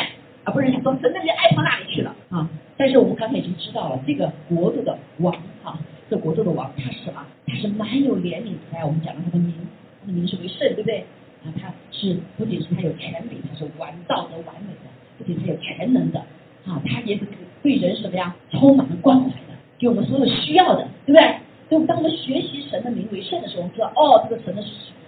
[0.44, 2.48] 啊，不是说神的人爱到哪里去了啊？
[2.76, 7.24] 但是我们刚才已经知道了，这个国度的王啊，这国度的王他是什么？
[7.46, 8.58] 他是蛮有怜悯的。
[8.72, 9.54] 来，我们讲了他的名，
[10.00, 11.04] 他的名是为圣，对不对？
[11.44, 11.71] 啊，他
[12.02, 16.18] 是不仅是他有权柄，他是完道德完美的，不仅他有全能的
[16.66, 17.22] 啊，他也是
[17.62, 21.36] 对人什么呀，充满了关怀的，给我们所有需要的，对不对？
[21.68, 24.62] 所以当我们学习神的名为圣的时候，我们知道哦，这个神的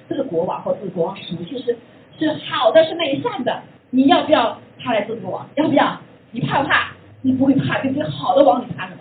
[0.08, 1.76] 这个国王或这个国王属性是
[2.16, 3.60] 是好的，是美善的。
[3.90, 5.44] 你要不要他来做这个王？
[5.56, 5.98] 要不要？
[6.30, 6.92] 你怕不怕？
[7.22, 8.08] 你不会怕，对不对？
[8.08, 9.00] 好的王你怕什么？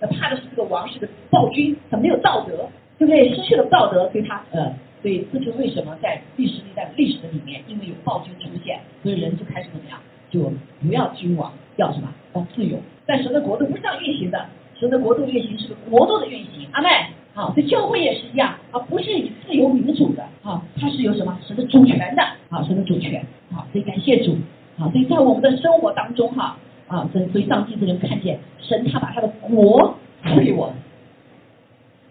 [0.00, 3.34] 那怕的是这个王是个暴君，他没有道德，对不对？
[3.34, 9.98] 失去了道德，所以他呃，所以这就为什么在历史历代历史的里面，因为有暴君出现，所以人就开始怎么样？
[10.30, 12.08] 就不要君王，要什么？
[12.34, 12.78] 要自由。
[13.06, 14.46] 但神的国度不是这样运行的，
[14.78, 16.68] 神的国度运行是个国度的运行。
[16.72, 16.88] 阿妹，
[17.34, 21.38] 好，这教会也是一样啊，不是以自由民主的啊，它是有什么？
[21.46, 24.36] 神的主权的啊，神的主权啊，所以感谢主
[24.78, 26.56] 啊，所以在我们的生活当中哈。
[26.86, 30.74] 啊，所以所以上帝就能看见神，他把他的国赐给我，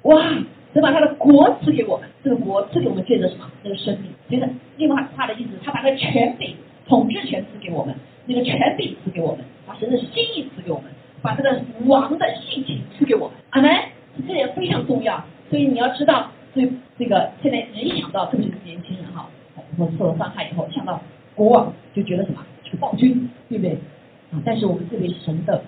[0.03, 0.23] 哇，
[0.73, 3.49] 神把他的国赐给我们，这个国赐给我们借着什么？
[3.63, 4.11] 这个生命。
[4.29, 6.55] 接着另外话的意思，他把他的权柄、
[6.87, 13.37] 统治权赐给我们，那个权柄赐给我们，把神的心意赐给我们，把这个王的性情赐给我们。
[13.49, 13.71] 阿门，
[14.27, 15.23] 这也非常重要。
[15.49, 19.27] 所以你要知道，所以这个现在人一想到，特别是年轻人哈，
[19.77, 21.01] 我受了伤害以后，想到
[21.33, 22.45] 国王就觉得什么？
[22.63, 23.73] 是个暴君，对不对？
[24.31, 24.39] 啊！
[24.45, 25.63] 但是我们这位神的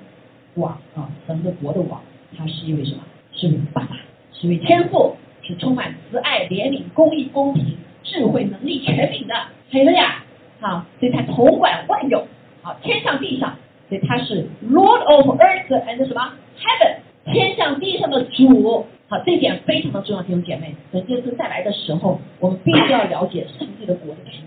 [0.53, 1.99] 王啊，神的国的王，
[2.37, 2.99] 他是一位什么？
[3.33, 3.97] 是爸爸，
[4.41, 9.35] 属于天赋，是充满慈爱、怜悯、公义、公平、智慧、能力、权柄的，
[9.69, 10.23] 谁的呀？
[10.61, 10.87] 啊！
[10.99, 12.25] 所以他统管万有，
[12.63, 13.55] 啊，天上地上，
[13.87, 18.83] 所以他是 Lord of Earth and 什么 Heaven，天上地上的主。
[19.07, 20.73] 好，这一点非常的重要，弟兄姐妹。
[20.91, 24.45] 等这次再来的时候，我们必须要了解上帝的国的概念。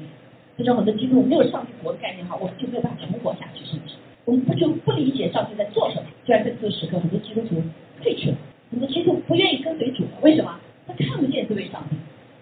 [0.58, 3.94] 这种很多基督徒没有上帝国的概念哈，我们就没有办法存活下去，是不是？
[4.24, 6.02] 我们不就不理解上帝在做什么？
[6.24, 7.62] 就在这个时刻，很多基督徒
[8.02, 8.36] 退去了，
[8.74, 10.04] 我们基督不愿意跟随主。
[10.20, 10.58] 为什么？
[10.86, 11.96] 他看不见这位上帝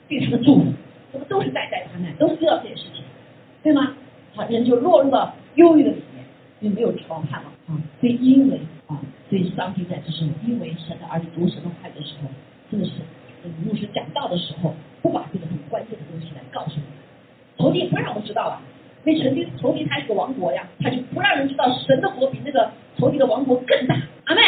[0.08, 0.64] 对他的祝福，
[1.12, 3.04] 这不都是代代谈难，都知道这件事情，
[3.62, 3.94] 对吗？
[4.34, 6.24] 好，人就落入了忧郁的里面，
[6.62, 7.80] 就没有期望盼望啊。
[8.00, 12.28] 所以因为啊，所以上帝在这时候，因为神的儿子读神的话的时候，
[12.70, 12.92] 真的是
[13.64, 16.82] 牧师讲道的时候，不把这个很关键的东西来告诉你，
[17.58, 18.60] 头敌不让我们知道了。
[19.04, 23.94] 因为神的仇敌他是个王国呀，他就不让人知道神的国比那个仇敌的王国更大。
[24.24, 24.40] 阿妹，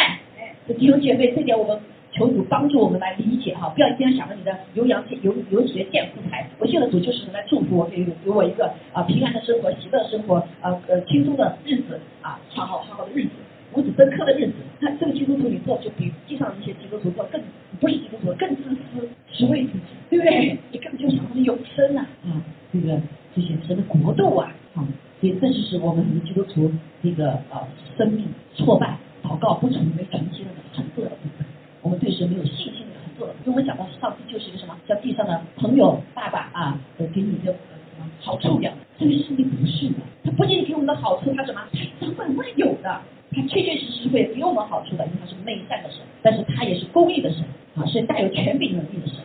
[0.73, 1.79] 弟兄姐妹，这点我们
[2.11, 6.49] 求主帮助我们来理解哈，不要经常想着你的有氧有有血健富财。
[6.59, 13.29] 我信了主就是来祝福我，给给我一个啊平安的生活、喜乐生活、呃呃轻松的日子啊，好好好好的日子，
[13.73, 14.53] 五子登科的日子。
[14.79, 17.39] 那这个基督徒你做就比地上的一些基督徒做更
[17.79, 20.57] 不是基督徒更自私，只为自己，对不对？
[20.71, 22.41] 你根本就想的是永生啊啊，
[22.73, 22.99] 这个。
[23.35, 24.87] 这些神的国度啊，啊，
[25.19, 26.71] 所以这就是我们很多基督徒
[27.03, 31.45] 这个呃生命挫败、祷告不成为成绩的很重要的部分。
[31.81, 38.71] 我们对神没有信心的很重要的，因为我们讲到上帝就是一个什么，叫地上的朋友、爸爸啊，我给你的什么好处一样。
[38.99, 41.61] 这个上帝不是的，他不仅给我们的好处，他什么？
[41.73, 47.43] 他掌管万有的，他确确实实会给我们好处的，因为他是美善的神，但是他也是公义的神
[47.75, 49.17] 啊，是带有权柄能力的神。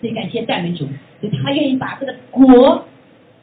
[0.00, 0.86] 所以感谢赞美主，
[1.20, 2.84] 所以他愿意把这个国。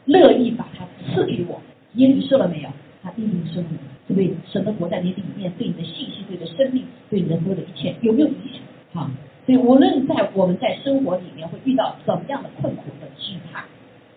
[0.08, 2.70] 乐意把它赐给我，你领受了没有？
[3.04, 4.34] 他一领受了，对不对？
[4.48, 8.62] 神的国在你里面，对你的信息、对你的生命、对你的所有的一切有没有影响？
[8.94, 9.12] 哈，
[9.46, 13.66] 所以无论在我们在生活里面会遇到怎么样的困苦的惧怕，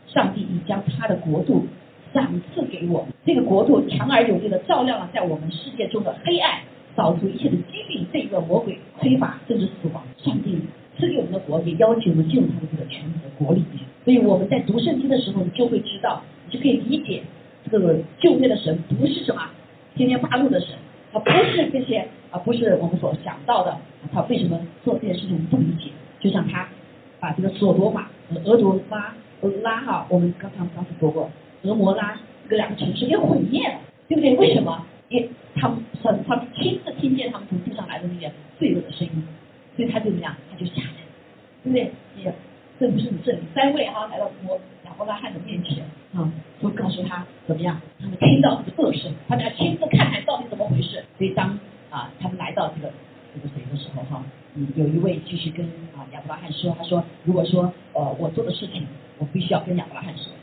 [0.06, 1.66] 上帝已将他的国度
[2.14, 3.08] 赏赐给我们。
[3.24, 6.60] 这个国度强而有力的照亮了在我们世界中的黑暗，
[6.94, 10.02] 扫除一切的疾病、罪恶、魔鬼、匮乏甚至死亡。
[10.18, 10.58] 上帝
[10.98, 13.84] 赐给我们的国，也邀请我们进入他的这个全能的国里面。
[14.04, 17.22] 所以我们在读圣经的时候，你就会知道，你就可以理解
[17.70, 19.42] 这个救约的神不是什么
[20.00, 20.70] 天天发怒的神，
[21.12, 23.76] 他不是这些啊，不是我们所想到的，
[24.10, 25.90] 他为什么做这件事情不理解？
[26.18, 26.66] 就像他
[27.20, 31.30] 把这个索多玛和俄罗拉俄拉哈，我们刚刚刚才说过，
[31.64, 34.34] 俄摩拉这两个城市给毁灭了，对不对？
[34.36, 34.86] 为什么？
[35.10, 39.22] 因为他们他他们亲自听见他们从地上来的那些罪恶的声音，
[39.76, 40.34] 所以他就怎么样？
[40.50, 40.88] 他就下来，
[41.62, 41.92] 对不对？
[42.16, 42.32] 也。
[42.78, 44.58] 这不是你这里三位哈来到摩
[45.00, 45.82] 伯拉罕的面前
[46.12, 46.28] 啊，
[46.60, 47.80] 会告诉他怎么样？
[47.98, 51.02] 他们听到这个恶声，他们要亲自看看到底怎么回事。
[51.16, 51.58] 所以当
[51.88, 52.92] 啊他们来到这个
[53.32, 54.22] 这个谁的时候哈，
[54.54, 55.64] 嗯，有一位继续跟
[55.96, 58.86] 啊亚伯拉罕说，他说如果说呃我做的事情
[59.18, 60.34] 我必须要跟亚伯拉罕说，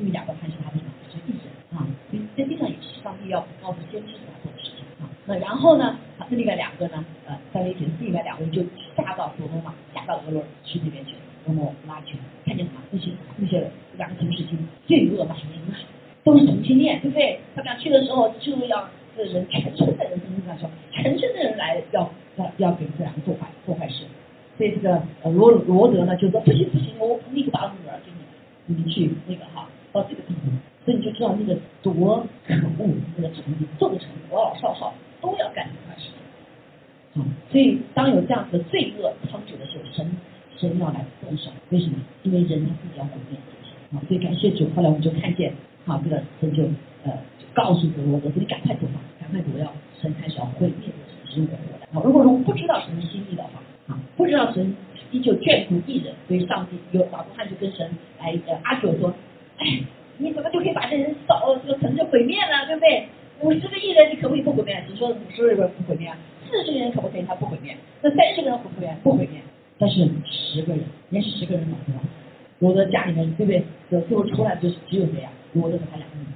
[0.00, 0.90] 因为亚伯拉罕是他的什么？
[1.12, 5.06] 是艺人啊，所以在地上也是上帝要告诉先知所要做的事情啊。
[5.26, 8.60] 那然后呢，他另外两个呢，呃，三位神另外两位就
[8.96, 11.14] 下到索多玛，下到俄罗区那边去，
[11.46, 12.80] 俄摩拉去，看见什么？
[12.90, 15.76] 那些那些两个城市经罪恶满盈啊，
[16.24, 17.38] 都是同性恋，对不对？
[17.54, 24.04] 他们俩去的时候就要这人全村的人跟他说，全村的人来要要要给这两个做坏做坏事。
[24.56, 30.50] 所以这个罗罗德呢就说不行不行，我立刻把我女儿给你，你们去那个哈到这个地步，
[30.84, 37.20] 所以你就知道那个多可恶那个程度，做不成老老少少都要干这块事情。
[37.20, 40.16] 啊，所以当有这样子的罪恶猖獗的时候，神
[40.56, 41.96] 神要来很少，为什么？
[42.22, 44.68] 因为人他自己要毁灭自己啊，所以感谢主。
[44.76, 45.52] 后来我们就看见，
[45.86, 46.64] 啊这个神就
[47.04, 50.90] 呃就告诉这个罗德说你赶快走吧，赶快走，要神开始要毁灭
[51.28, 51.56] 这个人，如果
[51.92, 53.50] 啊，如果说我们不知道神的心意的话。
[53.86, 54.74] 啊，不知道神
[55.10, 57.86] 依旧眷顾艺人，所以上帝有法布汉就跟神
[58.18, 59.12] 来呃阿九说，
[59.58, 59.84] 哎，
[60.16, 62.64] 你怎么就可以把这人扫这个城就毁灭了？
[62.66, 63.06] 对不对？
[63.42, 64.82] 五十个亿人你可不可以不毁灭？
[64.88, 66.10] 只说五十个人不毁灭，
[66.48, 67.76] 四十个人可不可以他不毁灭？
[68.00, 68.96] 那三十个人毁不毁灭？
[69.02, 69.38] 不毁灭。
[69.78, 71.98] 但是十个人，连十个人都不到。
[72.60, 73.64] 罗德家里面对不对？
[73.90, 75.30] 有最后出来就是只有谁呀？
[75.52, 76.26] 罗德和他两个人。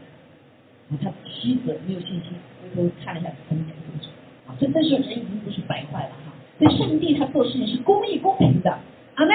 [0.91, 4.09] 啊，他妻子没有信心，回头看了一下他们两个故事。
[4.47, 6.33] 啊，这但是人已经不是白坏了哈。
[6.59, 8.79] 所以上帝他做事情是公义公平的，
[9.15, 9.35] 阿妹，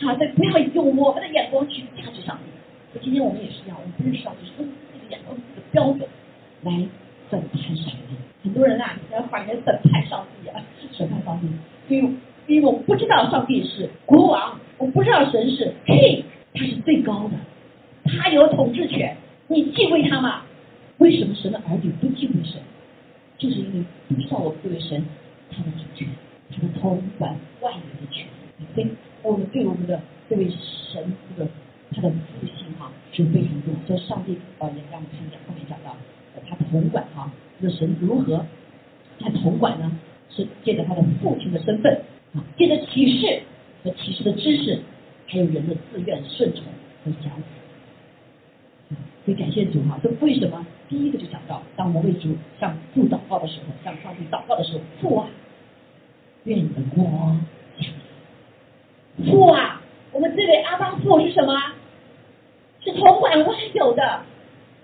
[0.00, 2.44] 好，所以不要用我们的眼光去价值上帝。
[2.92, 6.06] 所以今天我们也是一样，我们不是上帝，是用自己的眼光、自己的标准
[6.62, 6.72] 来
[7.30, 8.14] 审判上帝。
[8.44, 10.60] 很多人啊，在话里面审判上帝啊，
[10.92, 11.48] 审判上帝。
[11.88, 12.14] 所以，
[12.46, 16.22] 因为我们不知道上帝是国王，我不知道神是 king，
[16.54, 17.36] 他是最高的，
[18.04, 19.16] 他有统治权。
[19.48, 20.42] 你忌讳他吗？
[20.98, 22.60] 为什么神的儿女不忌讳神？
[23.38, 25.04] 就是因为不知道我们这位神
[25.50, 26.08] 他的主权。
[26.48, 28.26] 他的统管万有的权，
[28.74, 28.88] 所以
[29.22, 31.50] 我们对我们的这位神这个
[31.94, 33.86] 他的父亲哈是非常重要。
[33.86, 35.96] 所以上帝呃也让我们看见后面讲到
[36.48, 37.30] 他统管哈
[37.60, 38.46] 这个神如何
[39.18, 39.90] 他统管呢？
[40.28, 41.98] 是借着他的父亲的身份，
[42.56, 43.42] 借着启示
[43.82, 44.78] 和启示的知识，
[45.26, 46.64] 还有人的自愿顺从
[47.04, 47.42] 和降服。
[49.24, 50.64] 所以感谢主哈，这为什么？
[50.88, 52.28] 第一个就讲到，当我们为主
[52.60, 55.28] 向父祷告的时候，向上帝祷告的时候，父啊。
[56.44, 57.40] 愿你的光
[59.24, 61.52] 父啊，我们这位阿巴父是什么？
[62.84, 64.20] 是统管万有的，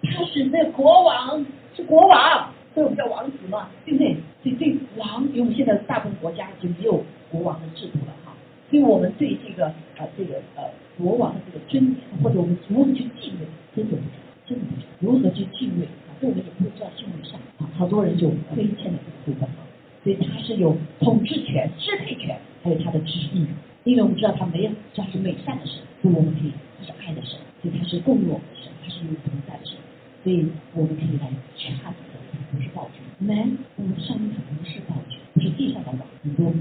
[0.03, 4.17] 他是那国王，是国王，所以我们叫王子嘛，对不对？
[4.43, 8.33] 所以对王，因为我们现在大部分国家已经没有国王的制度了哈，
[8.69, 10.63] 所以我我们对这个啊，对呃
[10.97, 19.67] 国王的这个尊严，或者我们如何去敬畏，真的不知道，真的不知道如何去敬畏啊，所以我们也不会知道敬畏上啊，好多人就亏欠了这个部分啊。
[20.05, 23.45] 所以他是有统治权、支配权，还有他的旨意。
[23.83, 29.75] 因为我们知道他没有，他是美善的神，所以我们可以，他是爱的神，所以他是共我们的神，他是有同在的神，
[30.23, 30.47] 所以
[30.79, 31.27] 我们可以来
[31.59, 33.03] 掐死他，不是暴君。
[33.27, 36.55] 们，我们的上帝不是暴君，不是地上的王，很多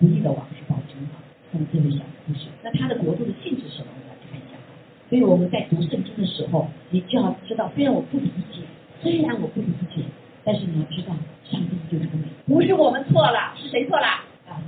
[0.00, 1.22] 不义的王是暴君哈。
[1.54, 2.50] 他们这么想不是。
[2.64, 3.86] 那他的国度的性质是什么？
[3.94, 4.74] 我们来看一下哈。
[5.08, 8.66] 所以我们在读圣经的时候，你就要知道，虽然我不理解，
[9.00, 10.02] 虽然我不理解。
[10.42, 11.14] 但是你要知道，
[11.48, 14.04] 上帝就是美，不是我们错了，是谁错了？
[14.50, 14.60] 啊，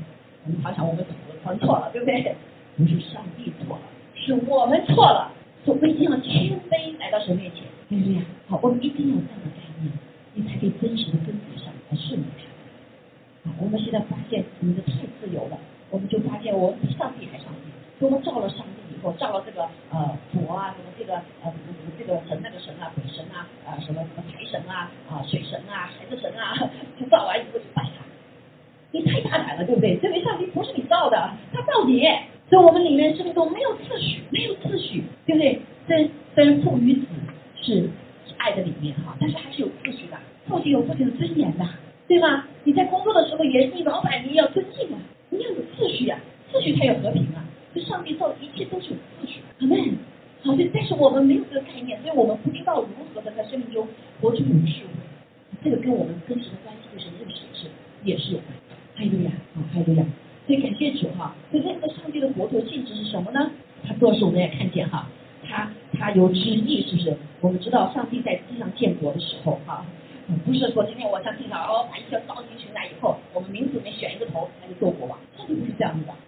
[0.46, 1.04] 我们好像我们
[1.44, 2.34] 我们错了，对不对？
[2.78, 3.82] 不是上帝错了，
[4.14, 5.32] 是我们错了。
[5.64, 6.32] 所以我们一定要谦
[6.70, 8.22] 卑来到神面前，对不对呀？
[8.46, 9.92] 好，我们一定要有这样的概念，
[10.34, 12.26] 你才可以真实的跟随上来顺着
[13.42, 13.50] 他。
[13.50, 15.58] 好，我们现在发现我们的太自由了，
[15.90, 17.68] 我们就发现我们比上帝还上帝。
[17.98, 21.50] 我们造了上帝以后，造了这个呃佛啊，什么这个呃
[21.96, 26.52] 这个神那个神啊，鬼神啊，啊什么什么财神啊，啊水神啊，孩子神啊，
[27.00, 28.04] 就造完以后就拜他。
[28.92, 29.96] 你太大胆了，对不对？
[29.96, 31.16] 这位上帝不是你造的，
[31.54, 32.04] 他造你。
[32.50, 35.58] 所以我们里面生命中没有秩序，没有秩序，对不对？
[35.86, 37.06] 虽虽然父与子
[37.62, 37.90] 是
[38.36, 40.18] 爱的里面哈，但是还是有秩序的。
[40.46, 41.66] 父亲有父亲的尊严的，
[42.06, 42.44] 对吗？
[42.64, 46.20] 你在工作的时候也是你老板，你要尊敬啊，你要有秩序啊，
[46.52, 47.42] 秩序才有和平啊。
[47.84, 49.78] 上帝造的一切都是有秩序，阿门。
[50.42, 53.86] 好，但是我们没有这个概念，所以我们不知道如何的在生命中
[54.18, 54.96] 活出有智慧。
[55.62, 57.68] 这个跟我们跟神的关系、对神认识是
[58.02, 58.48] 也是有关。
[58.94, 60.02] 还有呀，啊，还有呀。
[60.46, 61.36] 所以感谢主哈。
[61.50, 63.50] 所以这个上帝的国度性质是什么呢？
[63.86, 65.06] 他做事我们也看见哈，
[65.46, 67.14] 他他有旨意，是不是？
[67.42, 69.84] 我们知道上帝在地上建国的时候哈。
[70.46, 75.72] 不是说今天我像经常哦，把一些高级群来以后，我们民族里面选一个头来做国王，上帝不是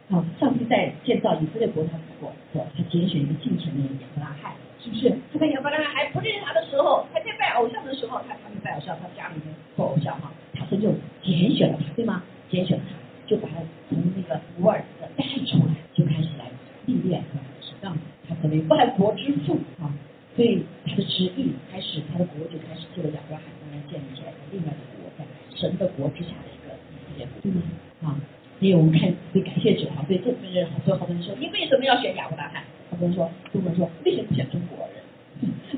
[0.08, 0.40] 这样子的啊！
[0.40, 5.12] 上帝在建造以色列国他做做，他拣选一个敬虔的人亚伯拉罕，是不是？
[5.32, 10.92] 他在亚伯拉罕还不认识他的时候，还在拜偶像的时候，他他们拜偶像，他家里面做偶像哈，他是就
[11.22, 12.22] 拣选了他，对吗？
[12.50, 12.96] 拣选了他，
[13.28, 13.56] 就把他
[13.88, 16.46] 从那个乌尔的带出来，就开始来
[16.86, 17.22] 历练
[17.60, 17.96] 是让
[18.28, 19.92] 他成为万国之父啊！
[20.34, 27.62] 所以他的旨意开始，他的国就开始借着亚伯拉罕慢慢建立起来的另外一个国，在神的国之下的一个以色列国，对吗？
[28.02, 28.16] 啊，
[28.58, 32.62] 所以我们看，所以感谢主哈，所以这部分人，所以好多人说，你为什么要选亚伯拉罕？
[32.90, 34.96] 好多人说，中国人说，为什么不选中国人？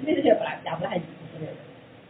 [0.07, 1.03] 为什么不来亚伯拉罕以
[1.33, 1.57] 色列人？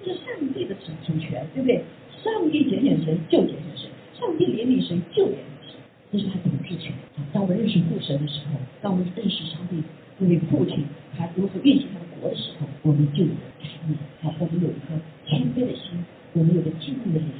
[0.04, 1.80] 这是上帝的主主权，对不对？
[2.22, 5.78] 上帝拣选谁就拣选谁，上帝怜悯谁就怜悯谁，
[6.12, 6.92] 这是他统治权。
[7.32, 9.82] 当我们认识父神的时候，当我们认识上帝
[10.18, 10.84] 作为父亲，
[11.16, 13.96] 他如何运行他的国的时候，我们就有概念。
[14.20, 14.92] 好，我们有一颗
[15.26, 16.04] 谦卑的心，
[16.34, 17.32] 我们有个敬畏的灵。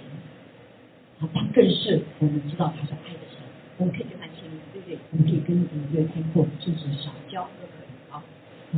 [1.19, 3.45] 好，但更是我们知道他是爱的神，
[3.77, 4.97] 我们可以跟他亲密，对不对？
[5.13, 8.25] 我们可以跟五月天父甚至少交都可以啊。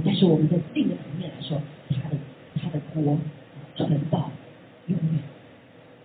[0.04, 2.16] 但是我们在另一个层面来说，他的
[2.60, 3.16] 他的国
[3.76, 4.28] 存到
[4.88, 5.20] 永远。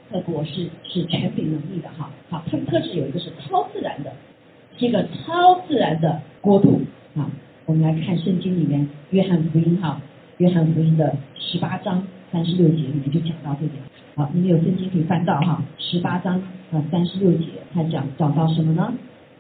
[0.10, 4.14] 特国是是权柄能力的哈，好，它的特质有一个是超自然的，
[4.78, 6.80] 是一个超自然的国度
[7.14, 7.30] 啊。
[7.66, 10.02] 我们来看圣经里面约翰福音哈，
[10.38, 12.46] 约翰福音的十八章三
[13.10, 13.82] 就讲到这点。
[14.16, 16.42] 好，你们有圣经可以翻到哈，十八章
[16.72, 18.94] 啊三十六节，他讲讲到什么呢？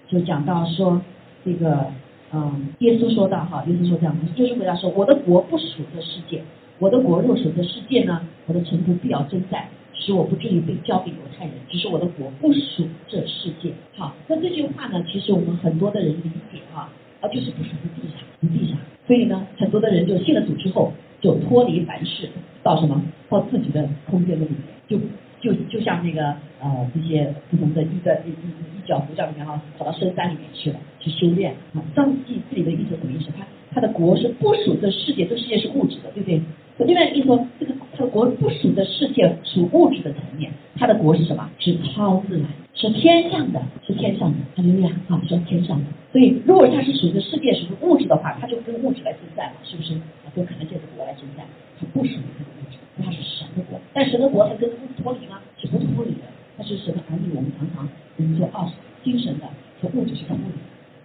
[0.07, 1.01] 就讲到说
[1.43, 1.85] 这个
[2.31, 6.43] 嗯，耶稣说到哈，耶稣说这样，就是回答说，我的国不属这世界，
[6.79, 9.65] 我的国若属这世界呢，我的臣仆必要征战。
[9.99, 13.73] 使我不至于被交给犹太人，只是我的国不属这世界。
[13.97, 16.87] 好，那这句话呢，其实我们很多的人理解哈，
[17.19, 18.77] 啊，就是不属于地上，地上。
[19.05, 22.29] 所以呢，很多的人就信了主之后，就脱离凡事，
[22.67, 24.59] 到什么，到自己的空间的里面，
[24.89, 24.99] 就
[25.39, 31.79] 就就像那个呃这些不同的一个一一一角佛教里面哈，跑到深山里面去了，去修炼啊。
[31.95, 33.31] 张继自己的意思什么意思？
[33.37, 36.41] 他他的国是不属这世界，这世界是物质的，对不对？
[36.77, 40.51] 我另外意思说，这个他的国不属这世界，属物质的层面。
[40.75, 41.49] 他的国是什么？
[41.57, 44.37] 是超自然，是天上的，是天上的。
[44.55, 45.85] 他们俩啊，是天上的。
[46.11, 49.93] 所以，如果他是属于世界，属于物质的话，他就跟物质来征战嘛，是不是？
[50.23, 51.45] 他都可能借着国来征战。
[51.79, 53.79] 他不属于这个物质，他是神的国。
[53.93, 55.41] 但神的国，他跟物质脱离吗？
[55.57, 56.29] 是不脱离的。
[56.57, 57.87] 但是神的儿女，我们常常
[58.17, 58.71] 我们说啊，
[59.03, 59.45] 精神的
[59.81, 60.53] 和物质是脱离，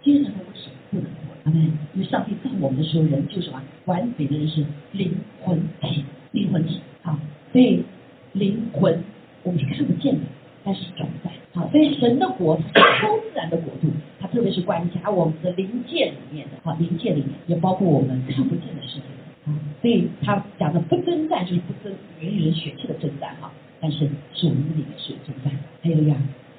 [0.03, 1.33] 精神和物质不能脱。
[1.45, 1.61] 阿门。
[1.93, 3.61] 因为上帝造我们的时候，人就是什么？
[3.85, 7.19] 完美的人是灵魂体，灵魂体啊。
[7.51, 7.83] 所以
[8.33, 9.03] 灵魂
[9.43, 10.21] 我们是看不见的，
[10.63, 11.31] 但是存在。
[11.59, 13.89] 啊，所以神的国是超自然的国度，
[14.19, 16.69] 它特别是管辖我们的灵界里面的。
[16.69, 19.51] 啊，灵界里面也包括我们看不见的世界。
[19.51, 25.51] 啊，所以他讲的不征战就是不争源于人血气的征战哈，但是属灵里面是有征战。
[25.81, 26.15] 还有呀。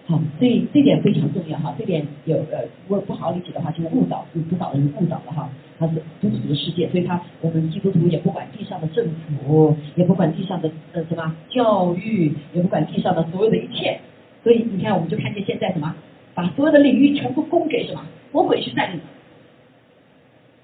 [0.06, 1.74] 好，所以这点非常重要哈。
[1.78, 5.48] 这点有呃，如果不好理解的话，就误导，有不少人误导了哈。
[5.78, 9.06] 他是基督徒的世界，所以他我们基督徒也不管地上的政
[9.46, 14.00] 府，也不管地上的呃什么教育，也不管地上的所有的一切。
[14.42, 15.94] 所以你看，我们就看见现在什么，
[16.34, 19.00] 把所有的领域全部供给什么魔鬼去占领，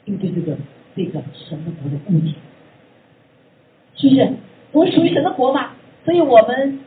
[0.05, 0.57] 因为对这个
[0.95, 2.35] 这个神的国的误解，
[3.97, 4.33] 是不是？
[4.73, 5.71] 我属于神的国嘛，
[6.05, 6.79] 所以我们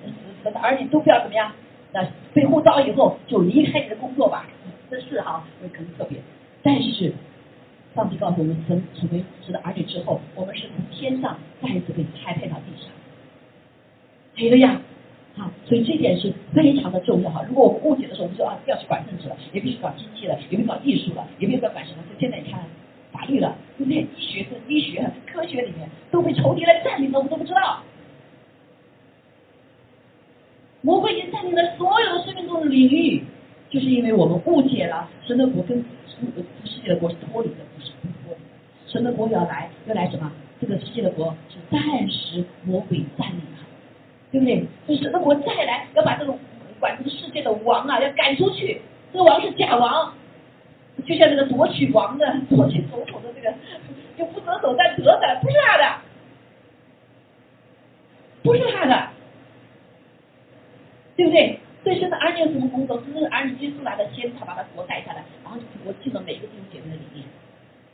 [0.43, 1.51] 神的儿女都不要怎么样。
[1.91, 4.47] 那被呼召以后就离开你的工作吧，
[4.89, 6.17] 这是哈，会可能特别。
[6.63, 7.13] 但是
[7.95, 12.89] 上帝告诉我们，成成为神的儿女之后，我们是从天上再一次被拆配到地上。
[14.35, 14.81] 还有呀，
[15.35, 17.45] 好，所以这点是非常的重要哈。
[17.47, 21.97] 如果我们误解的时候，我们说啊，要去管政治了，也不去搞经济了，也必须搞艺术了，也必须要管什么。
[22.19, 22.59] 现在你看
[23.11, 24.01] 法律了，对不对？
[24.01, 27.83] 医学、医学、科学里面都被仇敌来占领了，我们都不知道。
[30.81, 33.23] 魔鬼已经占领了所有的生命中的领域，
[33.69, 35.77] 就是因为我们误解了神的国跟
[36.65, 37.55] 世界的国是脱离的，
[38.93, 40.31] 神的国要来，要来什么？
[40.61, 43.57] 这个世界的国是暂时魔鬼占领了，
[44.31, 44.63] 对不对？
[44.85, 46.33] 所以神的国再来，要把这个
[46.79, 48.79] 管这个世界的王啊，要赶出去。
[49.11, 50.13] 这个王是假王，
[51.05, 53.51] 就像这个夺取王的、夺取总统的这个，
[54.15, 55.97] 就不择手段得的，不是他的，
[58.43, 59.09] 不是他的。
[61.15, 61.59] 对不对？
[61.83, 62.97] 所以现在儿女有什么工作？
[63.01, 67.25] 就是儿女接出来的，先他把他国带下来，然后我进了每一个弟兄姐妹的里面，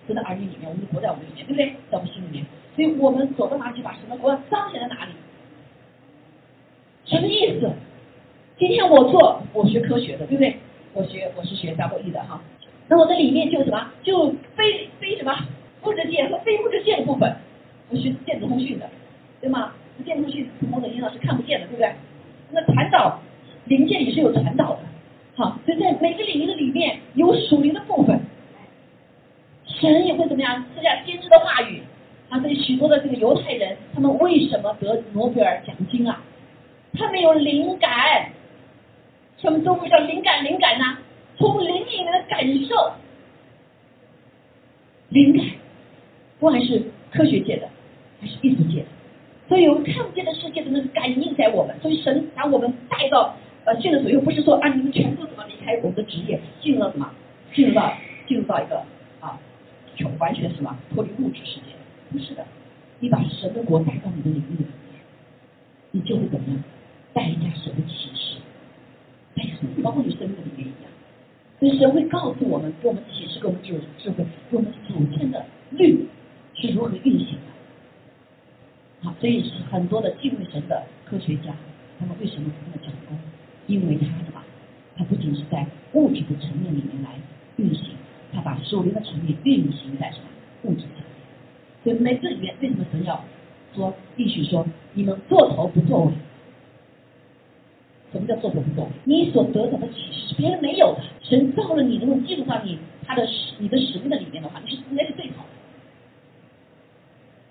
[0.10, 1.68] 神的儿女里面，我们活在我们里面，对不对？
[1.92, 2.44] 在我们心里面，
[2.76, 5.12] 所以我们走到哪里，把神的国彰显在哪里？
[7.06, 7.70] 什么意思？
[8.58, 10.58] 今天我做，我学科学的，对不对？
[10.94, 12.42] 我学我是学 W E 的哈，
[12.88, 13.92] 那我的里面就什么？
[14.02, 15.32] 就非非什么
[15.84, 17.36] 物质界和非物质界的部分，
[17.90, 18.90] 我学电子通讯的，
[19.40, 19.74] 对吗？
[20.04, 21.94] 电子通讯某种意义上是看不见的，对不对？
[22.52, 23.20] 那传导
[23.66, 24.80] 零件也是有传导的，
[25.36, 28.20] 好，所以在每个领域的里面有属灵的部分，
[29.80, 31.82] 神也会怎么样赐下先知的话语
[32.30, 32.40] 啊？
[32.40, 36.22] 所以许多的这个犹太人，他们为什么得诺贝尔奖金啊？
[36.94, 38.30] 他们有灵感，
[39.38, 40.44] 什么中文叫灵感？
[40.44, 40.98] 灵感呢？
[41.38, 42.92] 从灵里面的感受，
[45.08, 45.46] 灵感，
[46.40, 47.70] 不管是科学界的，
[48.20, 48.86] 还是艺术界的。
[49.48, 57.10] 所以我们看不见的世界真的是感应在我们，所以神把我们带到呃信了主，又不是说啊你们全部怎么离开我们的职业，进入了什么，
[57.56, 57.94] 进入到
[58.28, 58.84] 进入到一个
[60.20, 61.76] 完全什么脱离物质世界，
[62.12, 62.46] 不是的，
[63.00, 65.02] 你把神的国带到你的领域里面，
[65.92, 66.64] 你就会怎么样，
[67.14, 68.38] 带一下神的启示，
[69.36, 70.92] 带什么，包括你生命里面一样，
[71.60, 73.74] 所以神会告诉我们，给我们启示，给我们智
[74.12, 76.08] 慧，给我们主天的律
[76.56, 77.50] 是如何运行的。
[79.02, 81.54] 好，所以是很多的敬畏神的科学家，
[82.00, 83.18] 他们为什么这么成功？
[83.68, 84.42] 因为他什么？
[84.98, 87.12] 他不仅是在物质的层面里面来
[87.56, 87.96] 运行，
[88.42, 90.24] 把属灵的层面运行在什么
[90.64, 90.90] 物质上。
[91.84, 93.24] 所以在这里面，为什么神要
[93.76, 96.12] 说必须说你们做头不做尾？
[98.12, 98.90] 什么叫做头不做尾？
[99.06, 103.28] 你所得到的启示是别人没有，神造了你，如果进入到你他的
[103.60, 105.50] 你的使命的里面的话，你是应该是最好的，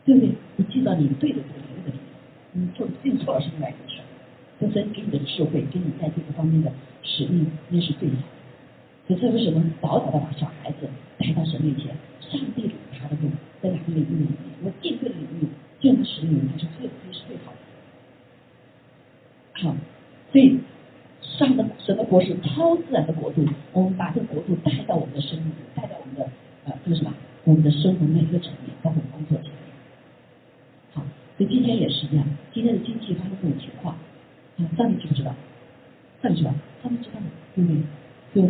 [0.05, 0.31] 对不对？
[0.57, 4.01] 你进到你对的这个领域的里面，你做进错了是另外一回事。
[4.61, 6.73] 这神给你的智慧，给你在这个方面的
[7.05, 8.38] 使命，那是最好的。
[9.09, 10.87] 可是为什么早早的把小孩子
[11.19, 11.97] 带到神面前？
[12.21, 13.31] 上帝领他的路，
[13.63, 14.29] 在哪个领域里面？
[14.63, 15.49] 我进对领域，
[15.81, 17.59] 进入使命，他是最最是最好的。
[19.63, 19.75] 好，
[20.31, 20.61] 所以
[21.23, 26.29] 上的神的国是超自然的国度，我们把这个国度带到我们的生命，带到我们的
[26.67, 29.57] 呃这个什么，我们的生活每一个层面，包括工作层面。
[30.93, 31.03] 好，
[31.39, 33.97] 所以今天也是一样，今天的经济发生这种情况，
[34.59, 35.35] 啊，上帝知不知道？
[36.21, 36.53] 上帝知道，
[36.83, 37.21] 上帝知道，
[37.55, 37.81] 对不对？
[38.35, 38.43] 就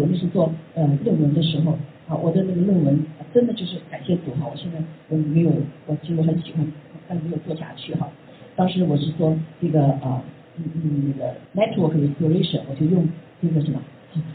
[0.00, 1.72] 我就是做呃论文的时候，
[2.06, 5.50] 啊，我的那个论文真的就是感谢主哈，我现在我没有，
[5.86, 6.64] 我其实很喜欢，
[7.08, 8.08] 但没有做下去哈。
[8.54, 10.22] 当时我是说这个啊，
[10.56, 13.08] 嗯嗯那个 network restoration，我就用
[13.42, 13.82] 这个什么，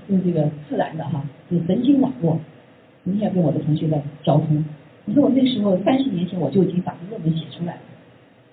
[0.10, 2.38] 用这个自然的哈，就神经网络。
[3.06, 4.66] 明天跟我的同学在交通，
[5.06, 7.82] 你说我那时候三十年前我就已经把这论文写出来了。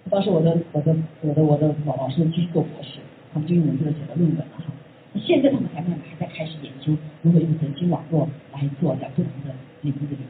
[0.08, 3.00] 当时我的我的我的我的老老师继续做博士，
[3.34, 4.72] 他们就用我这个写的论文了哈。
[5.18, 10.28] 现在他们还慢慢还在开始研究如何用神经网络来做在不同的领域里面。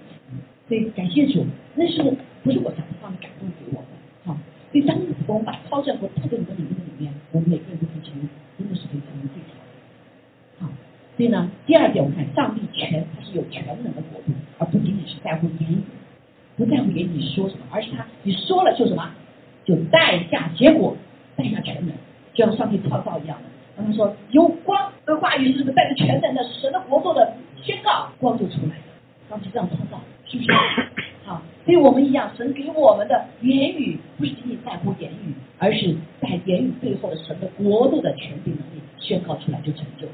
[0.68, 2.02] 所以感谢主，那是
[2.42, 3.88] 不是我想上帝感动给我的？
[4.24, 4.36] 哈，
[4.72, 8.26] 所以当我们把超战国带到你的领域里面，我们每个人都可以成为
[8.58, 10.66] 真的是可以成为最好的。
[10.66, 10.72] 好，
[11.16, 15.78] 所以呢，第二点我们看上帝全他是有全能的国度，而不仅仅是在乎言语，
[16.56, 19.08] 不在乎言语说什么，而是他你说了就什么，
[19.64, 20.96] 就代下结果，
[21.36, 21.94] 代下全能，
[22.34, 23.44] 就像上帝创造一样的。
[23.76, 28.82] 他们说有光的话语是不是带着全能的神的国度的宣告，光就出来了。
[29.28, 30.52] 上帝这样创造，是不是？
[31.24, 40.06] 好，所以我们一样，神给我们的言语不是仅仅在乎言语，而是在言语背后的神的国度的权柄能力宣告出来就成就。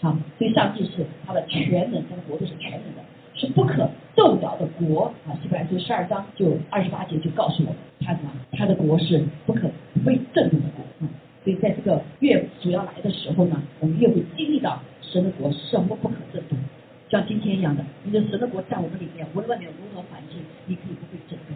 [0.00, 3.02] 好，所以上帝是他的全能，他的国度是全能的，
[3.34, 5.36] 是不可动摇的国啊。
[5.42, 8.30] 希伯来书十二章就二十八节就告诉我们，他什么？
[8.52, 9.68] 他的国是不可
[10.04, 10.84] 被震动的国。
[11.00, 11.08] 嗯，
[11.44, 16.58] 所以在这个越主要来的时候呢，我们越会经历到神的国什么不可震动，
[17.10, 21.54] 像今天一样的，你的神的国在我们里面，无论你有如何环境，你可以不被震动，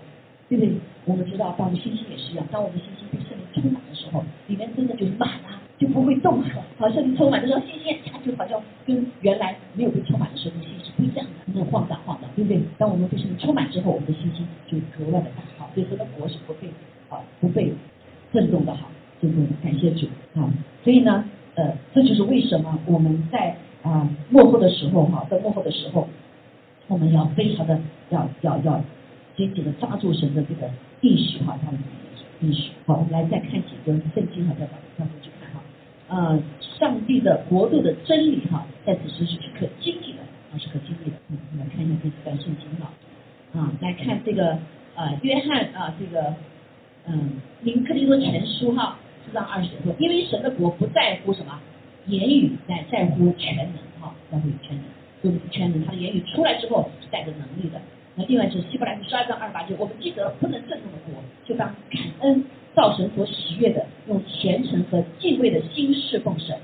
[0.49, 0.75] 对不对？
[1.07, 6.49] 我们知道，当我们信心也是一样，当我们信心被圣灵充满的时候，里面真的就满了，就不会动了。
[6.77, 12.61] 好，圣灵充满的时候，信心它就好像跟原来没有被充满的时候，信心是不一样的，那种晃荡晃荡，对不对？
[12.77, 15.43] 当我们被圣灵充满之后，我们的信心就格外的大。
[15.57, 16.69] 好，所以神的国是不被
[17.09, 17.73] 啊不被
[18.33, 18.91] 震动的，好，
[19.21, 20.49] 就是感谢主啊。
[20.85, 26.09] 所以呢，呃，这就是为什么我们在啊幕后的时候哈，在幕后的时候，
[26.87, 27.79] 我们要非常的
[28.11, 28.83] 要要要
[29.37, 30.71] 紧紧的抓住神的这个
[31.03, 31.79] 应许哈，他的
[32.41, 32.71] 应许。
[32.87, 35.61] 好，我们来再看几个圣经哈，再把再回去看哈。
[36.09, 36.41] 呃，
[36.79, 40.21] 上帝的国度的真理哈，在此时是可经历的
[40.53, 41.17] 啊，是可经历的。
[41.29, 42.91] 嗯，我们来看一下这几段圣经哈。
[43.55, 44.59] 啊，来看这个
[44.95, 46.35] 呃约翰啊这个
[47.07, 48.97] 嗯林克利多全书哈。
[49.29, 51.61] 四章二十节说，因为神的国不在乎什么
[52.07, 53.67] 言语，在在乎全能
[54.01, 54.85] 哈，在乎全能，
[55.23, 55.85] 就是全能。
[55.85, 57.79] 他的言语出来之后是带着能力的。
[58.15, 62.43] 那另外是希伯来书十二章二十八节，我们记得不能震动的国，就当感恩
[62.75, 66.59] 造神所喜悦的，用虔诚和敬畏的心侍奉神，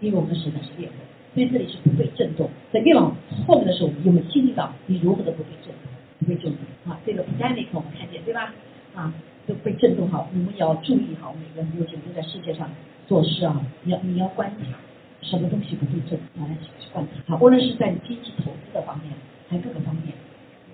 [0.00, 0.94] 因为我们的神乃是烈火，
[1.34, 2.50] 所以这里是不被震动。
[2.72, 3.14] 在越往
[3.46, 5.92] 后面的时候，我们有没有经历到你如何的不被震动？
[6.18, 8.52] 不被震动啊，这个 p a n i c 我们看见对吧？
[8.96, 9.14] 啊。
[9.48, 12.68] 都被震动好，你们也要注意好，每个人尤其都在世界上
[13.06, 14.76] 做事啊，你要你要观察
[15.22, 17.32] 什么东西不被震，拿来去观察。
[17.32, 19.10] 好，无论是在经济投资的方面，
[19.48, 20.12] 还各个方面，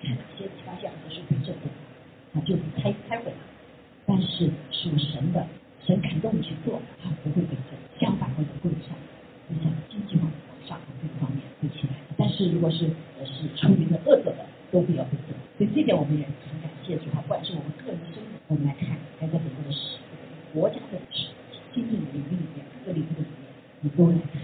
[0.01, 1.71] 你看哪些发现很多是被震动，
[2.35, 3.37] 啊，就拆拆毁了。
[4.05, 5.47] 但是属神的，
[5.87, 8.91] 神感动你去做，它不会被震，相反会会上，
[9.47, 11.93] 你想经济往往上各个方面会起来。
[12.17, 12.85] 但是如果是
[13.17, 15.31] 呃是出于一个恶者的，都不要被震。
[15.57, 17.71] 所以这点我们也很感谢主，不管是我们。
[17.85, 17.99] 个人，
[18.47, 19.97] 我们来看，在整个的史
[20.53, 21.33] 国家的史
[21.73, 23.49] 经济领域里面，各领域的里面，
[23.81, 24.41] 你都来看。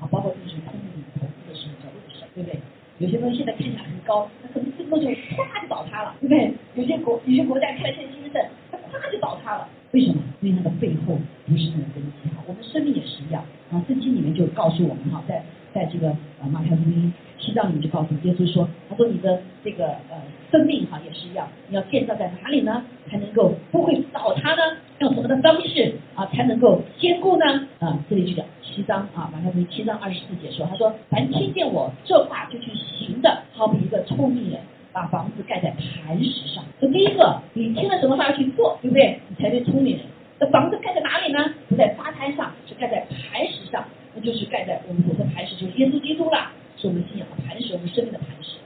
[0.00, 0.80] 啊，包括就是他们
[1.18, 2.60] 投资的时候，角度的时候，对不对？
[2.98, 6.52] 有些东西现在看起来很高，那可能这个东西咵就倒塌了，对不对？
[6.74, 10.20] 有些国有些国家开了现兴盛，它咵就倒塌了，为什么？
[10.42, 11.16] 因为它的背后
[11.48, 12.44] 不是那么根基哈。
[12.46, 17.10] 我们生命也是一样啊，圣经里面就告诉我们哈，在在这个呃马太福音
[17.42, 20.22] 七章你就告诉耶稣说，他说你的这个呃
[20.52, 22.84] 生命哈也是一样，你要建造在哪里呢？
[23.10, 24.62] 才能够不会倒塌呢？
[25.00, 27.44] 用什么的方式啊才能够坚固呢？
[27.80, 34.60] 啊，这里就讲七章啊，马太福音七章二十四节说，他说凡听见我这话就去行的，好比一个聪明人
[34.92, 36.62] 把房子盖在磐石上。
[36.80, 39.18] 这第一个，你听了什么话要去做，对不对？
[39.28, 40.06] 你才是聪明人。
[40.38, 41.52] 那房子盖在哪里呢？
[41.68, 43.84] 不在沙滩上，是盖在磐石上，
[44.14, 46.52] 那就是盖在我们所说磐石，就是耶稣基督啦，
[46.82, 48.58] 是我们信仰的磐石，我们生命的磐石。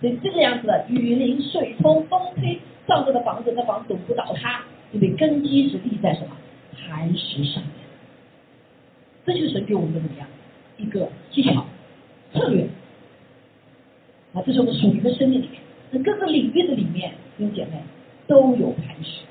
[0.00, 4.62] 所以这个样子的雨淋、水冲、风吹，造这个房子，那房子不倒塌，
[4.92, 6.36] 因为根基是立在什么
[6.72, 7.72] 磐石上面。
[9.26, 10.28] 这就是给我们的怎么样
[10.76, 11.64] 一个技巧、
[12.32, 12.68] 策略
[14.34, 15.60] 啊，这是我们属灵的生命里面，
[15.90, 17.82] 那各个领域的里面，弟姐妹
[18.26, 19.22] 都有磐石，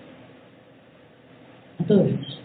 [1.88, 2.38] 都有磐石，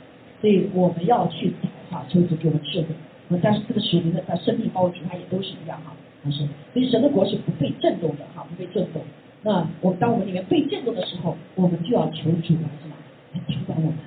[0.42, 2.88] 所以我们要去找哈，求主给我们智慧。
[3.30, 6.38] 啊，但是这个属灵的生命包括其他也都是一样哈，但是
[6.72, 9.02] 所以神的国是不被震动的哈，不被震动。
[9.42, 12.96] 那我们当我们里面被震动的时候，我们就要求主来什么
[13.34, 13.98] 来挑战我们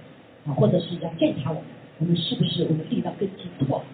[0.46, 1.64] 啊，或者是要检查我们，
[2.00, 3.86] 我们是不是我们立到根基错了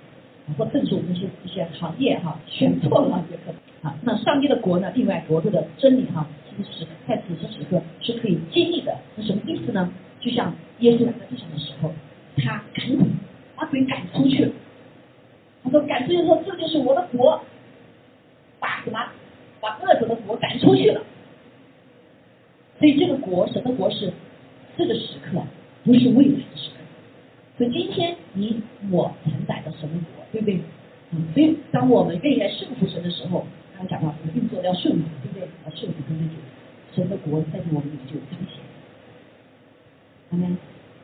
[0.48, 3.96] 啊，或正是我们这些这些行业哈选错了也可能啊。
[4.04, 8.98] 那上帝的国呢，另外国度的真理哈，其实是在此时此刻是可以经历的。
[9.16, 9.92] 那什么意思呢？
[10.20, 11.94] 就像耶稣来到地上的时候，
[12.38, 13.00] 他赶紧，
[13.56, 14.52] 把鬼赶出去。
[15.68, 17.41] 他说赶出去说这就是我的国，
[18.59, 18.99] 把什么
[19.59, 21.01] 把恶者的国赶出去了。
[22.80, 24.11] 所以这个国，神的国是
[24.78, 25.41] 这个时刻，
[25.84, 26.78] 不是未来的时刻。
[27.57, 28.61] 所以今天你
[28.91, 30.59] 我承载的神的国，对不对？
[31.34, 33.45] 所以当我们愿意来顺服神的时候，
[33.76, 35.47] 刚才讲到我们运作要顺服，对不对？
[35.65, 36.36] 要顺服跟着主，
[36.95, 38.63] 神的国在我们里就有彰显。
[40.32, 40.57] 阿门。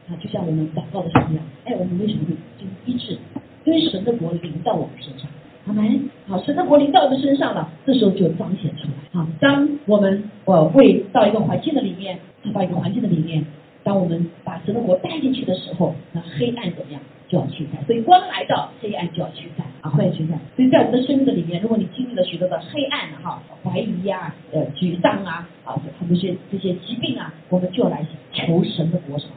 [0.05, 3.17] 啊，就像我们祷告的时候一样，哎，我们为什么会就医治？
[3.65, 5.29] 因为神的国临到我们身上，
[5.67, 6.09] 阿门。
[6.27, 8.93] 好，神的国临到我们身上了，这时候就彰显出来。
[9.19, 12.19] 好，当我们呃会到一个环境的里面，
[12.53, 13.45] 到一个环境的里面，
[13.83, 17.83] 当我们把神的国带进去的时候，那黑暗怎么样就要驱散？
[17.85, 20.39] 所以光来到，黑暗就要驱散啊，会驱散。
[20.55, 29.31] 所以在我们的生命的里面，如果你经历了许多的黑暗哈，怀疑啊，呃，沮丧啊，啊，这些这些疾病啊，我们就来求神的国什么？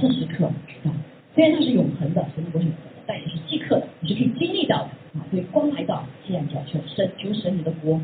[0.00, 0.90] 这时刻啊，
[1.34, 4.84] 虽然它是永恒的，神的国是永恒，但也是即刻的，你是可以经历到的
[5.18, 5.24] 啊。
[5.30, 8.00] 所以光来到，黑暗就要求神，求神你的国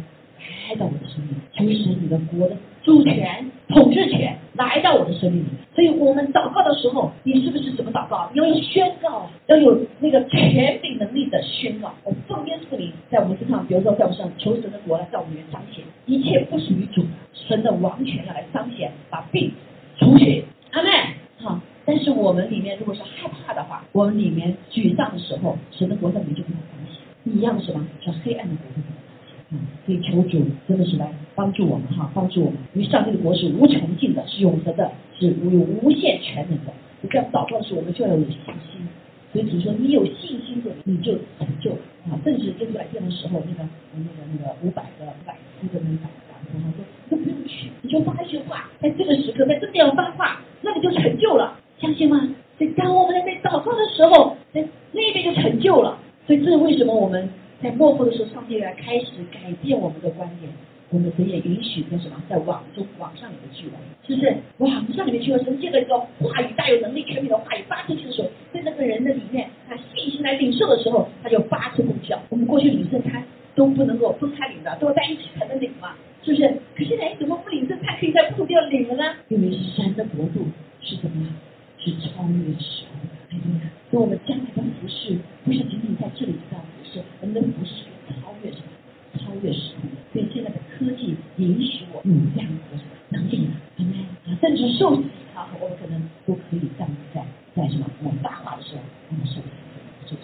[0.68, 5.48] 来到我的生命，求神你的国的主权、统治权来到我的生命里。
[5.74, 8.28] 所以我们祷告的时候，你是不是怎么祷告？
[8.32, 11.94] 你要有宣告，要有那个权柄能力的宣告。
[12.04, 19.52] 我奉耶稣名在我们身上，比如说在我们身上求神的国来在我们里面彰显，一切不属于主，神的王权要来彰显，把病
[19.98, 20.44] 除去。
[20.72, 20.90] 阿门。
[21.38, 21.60] 好。
[21.84, 27.84] 但是我们里面如果是害怕的话，我们里面沮丧的时候，神的国在里面就没有彰显，一样的什么？
[28.00, 29.34] 是黑暗的国度不能彰显。
[29.50, 32.58] 嗯，所以求主真的是来帮助我们哈，帮助我们。
[32.74, 36.72] 因为上帝的国是无穷尽的，是永恒的，是有无限全能的。
[37.00, 38.86] 你这样祷告的时候，我们就要有信心。
[39.32, 41.72] 所以主说，你有信心的，你就成就
[42.04, 42.14] 啊。
[42.24, 46.08] 正是耶稣来见的时候，那个那个那个五百个百夫的那个百
[46.44, 51.11] 夫，他说都不用去，你就发一句话，在这个时刻，在这个地方发话，那你就成就了。
[51.82, 52.28] 相信吗？
[52.60, 55.98] 在当我们在祷告的时候，在那边就成就了。
[56.28, 57.28] 所以这是为什么我们
[57.60, 60.48] 在幕后的时候，上帝来开始改变我们的观点。
[60.90, 63.72] 我们神也允许跟什么在网中、网上里面聚了，
[64.06, 64.36] 是不是？
[64.58, 72.20] 网上里面聚了，神借了一个话语，大有能力、全面的话语发出去的时候，在那个人的里面，他信心来领受的时候，他就发出功效。
[72.28, 73.24] 我们过去领圣餐
[73.56, 76.46] 都不能够分开领的，都要在一起才能领嘛，是不是？
[76.76, 79.16] 可现在你怎么不领圣餐，可以在不同地方领了呢？
[79.28, 80.46] 因为神的国度
[80.82, 81.32] 是怎么样？
[81.78, 83.66] 是超越时空的，对不对？
[83.90, 88.70] 所以我们将来的服饰不是仅仅在这里这样服饰，我们的服饰是可以超越什么？
[89.18, 89.98] 超越时空的。
[90.12, 93.58] 所以现在的科技允许我有这样的什么能力呢？
[93.76, 93.98] 对不对？
[94.30, 95.02] 啊，甚至受洗
[95.34, 97.20] 啊，我们可能都可以这样在
[97.56, 97.84] 在什么？
[98.04, 98.80] 我们发话的时候，
[99.10, 99.50] 我们受洗，
[100.06, 100.22] 受洗，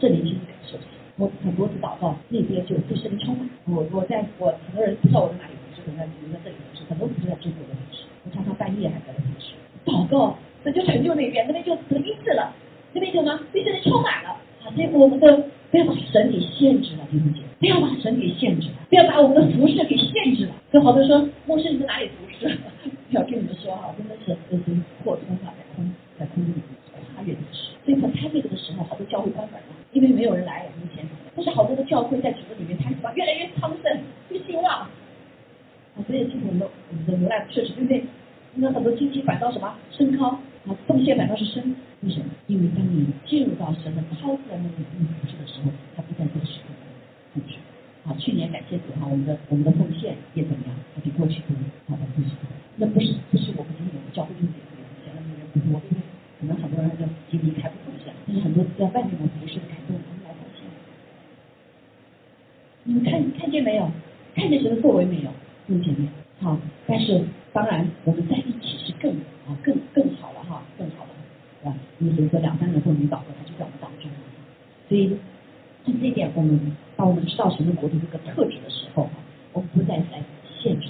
[0.00, 0.84] 圣灵亲自受洗。
[1.18, 3.50] 我很多次祷告，那边就被圣灵充满。
[3.66, 9.58] 我我在我很多人不知道我在哪里服侍，可能你们在这里服侍，很多人都在中国的服侍，我常常半夜还在那服侍。
[9.84, 12.52] 祷告，那就成就那边，那边就得医治了，
[12.92, 13.40] 那边就什么？
[13.50, 14.28] 被神充满了
[14.60, 14.68] 啊！
[14.76, 15.24] 所以我们的
[15.70, 20.52] 不要把神给限制了，弟兄姐，不要把神给限制了，不要把我们的服饰给限制了。
[20.72, 22.58] 有好多说，牧师你在哪里服侍？
[23.08, 24.64] 要跟你们说哈，真的是这是
[25.02, 26.52] 扩充啊，在空在空中
[27.16, 31.02] 跨越的时候，所以在开会这个时候，好多教会关门了，因为没有人来了，目前，
[31.34, 33.98] 但是好多的教会在主的里面，它什么越来越昌盛，
[34.28, 34.86] 越兴旺。
[35.96, 38.04] 啊，所以今天我们我们的牛奶确实对不对？
[38.52, 40.26] 那很多经济反倒什么升高，
[40.66, 41.62] 啊，奉献反倒是升，
[42.02, 42.26] 为什么？
[42.48, 46.74] 因为当你进入到神的超自然的领域服饰的时候，它不再做时刻
[47.34, 47.54] 控制。
[48.02, 50.74] 啊，去年感谢主哈，我们的我们的奉献也怎么样？
[50.96, 51.54] 它比过去多，
[51.86, 52.28] 好的不是
[52.74, 56.02] 那不是不是我们今天我们教会用点奉献，那人不多，对不对？
[56.42, 60.66] 可能很多人就经济开不奉献，但是很多在外面的服饰感动，他们来奉献。
[62.82, 63.86] 你们看看见没有？
[64.34, 65.30] 看见神的作为没有？
[65.68, 65.94] 弟
[66.40, 67.22] 兄姐妹，好，但是
[67.52, 69.12] 当然我们在一起是更
[69.46, 71.10] 啊更更好了哈，更好了，
[71.62, 71.74] 是吧？
[71.98, 74.10] 因为所以说两三年后你祷告，他就在我们当中，
[74.88, 75.16] 所以
[75.84, 79.08] 从这一点，我们当我们知道神的国度这个特质的时候，
[79.52, 80.04] 我们不再来
[80.60, 80.88] 限制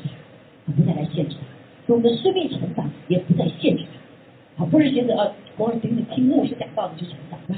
[0.66, 3.84] 它，不再来限制它，所以我们的生命成长也不再限制
[4.56, 7.56] 它，啊，不是觉得呃，光仅仅听牧师讲道你就成长，来，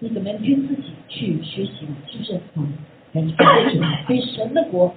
[0.00, 1.96] 你怎么样去自己去学习嘛？
[2.10, 2.62] 是不是啊？
[4.06, 4.92] 所以神的国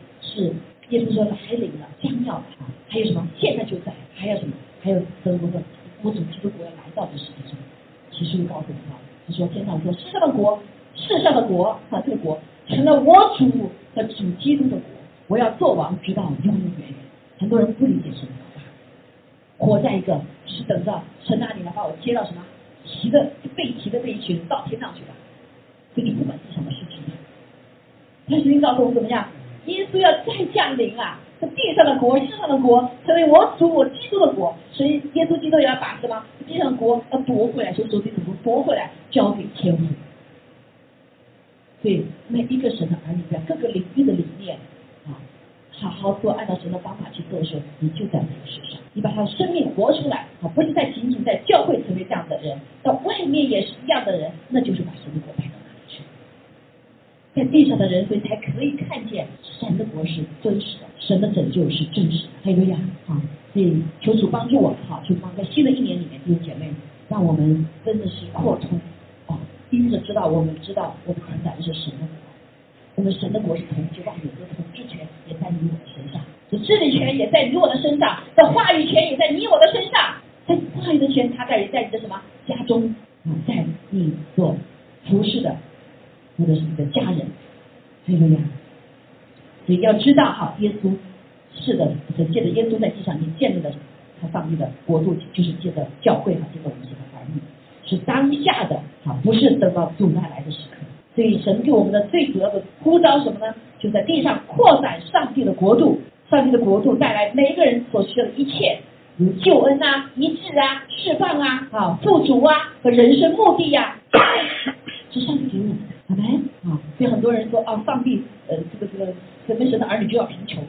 [109.42, 113.96] 救恩啊、医治啊、释放啊、啊富足啊和人生目的呀，
[115.12, 115.84] 是上帝给我们的。
[116.08, 116.24] 好没
[116.70, 116.78] 啊？
[116.98, 119.14] 所以很多人说啊，上帝呃，这个这个
[119.48, 120.64] 神的神的儿女就要贫穷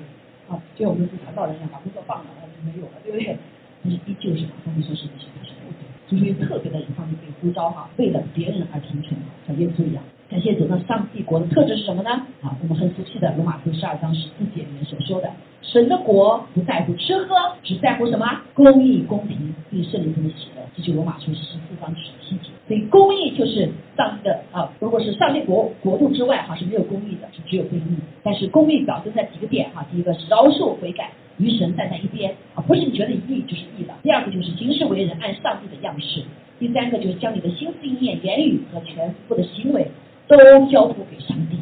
[0.48, 2.24] 啊，就像我们是传道人一样，把工作放了，
[2.56, 3.36] 就没有了，对不对？
[3.84, 5.52] 但是依旧是上帝说是是他是
[6.08, 10.02] 就是特别的上帝被呼召哈，为了别人而贫穷，像耶稣一样。
[10.30, 12.10] 感谢主，那上帝国的特质是什么呢？
[12.42, 15.30] 啊，我们很熟悉的罗马书十二章十四节里面所说的，
[15.62, 18.42] 神的国不在乎吃喝，只在乎什么？
[18.52, 20.62] 公义、公平，并圣灵中的喜乐。
[20.76, 22.50] 这就罗马书十四章十七节。
[22.68, 27.96] 所以公义就是上帝的啊，如果是上帝国国度之外哈是没有公义的，是只有公义。
[28.22, 33.94] 但是公义表现在几个点哈，第一个是饶恕悔改，与神站在一边啊，不是你觉得义就是义的。
[34.02, 36.22] 第二个就是行事为人按上帝的样式。
[36.58, 39.90] 第三个就是将你的心思意念、言语和全部的行为。
[40.28, 40.36] 都
[40.70, 41.56] 交托给上帝，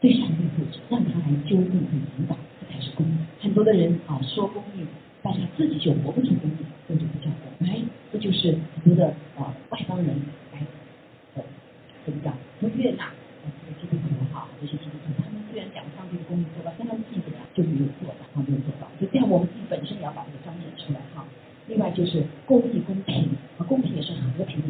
[0.00, 3.14] 对上帝负责，让他来纠正和引导，这才是公义。
[3.40, 4.84] 很多的人啊说公义，
[5.22, 7.66] 但是他自己就活不出公义，这就不叫公。
[7.68, 7.80] 哎，
[8.12, 10.08] 这就是很多的啊外邦人
[10.52, 10.58] 来，
[11.36, 11.42] 呃，
[12.04, 12.34] 怎么讲？
[12.58, 18.90] 从越南啊这些基督徒哈，这些基督徒，他们虽然讲上帝的公义做到，但他们自己怎就没有做到，他没有做到。
[18.98, 21.24] 所以这样我们自己本身也要把这个彰显出来哈。
[21.68, 24.69] 另外就是公义、公平啊，公平也是和平的，平安的意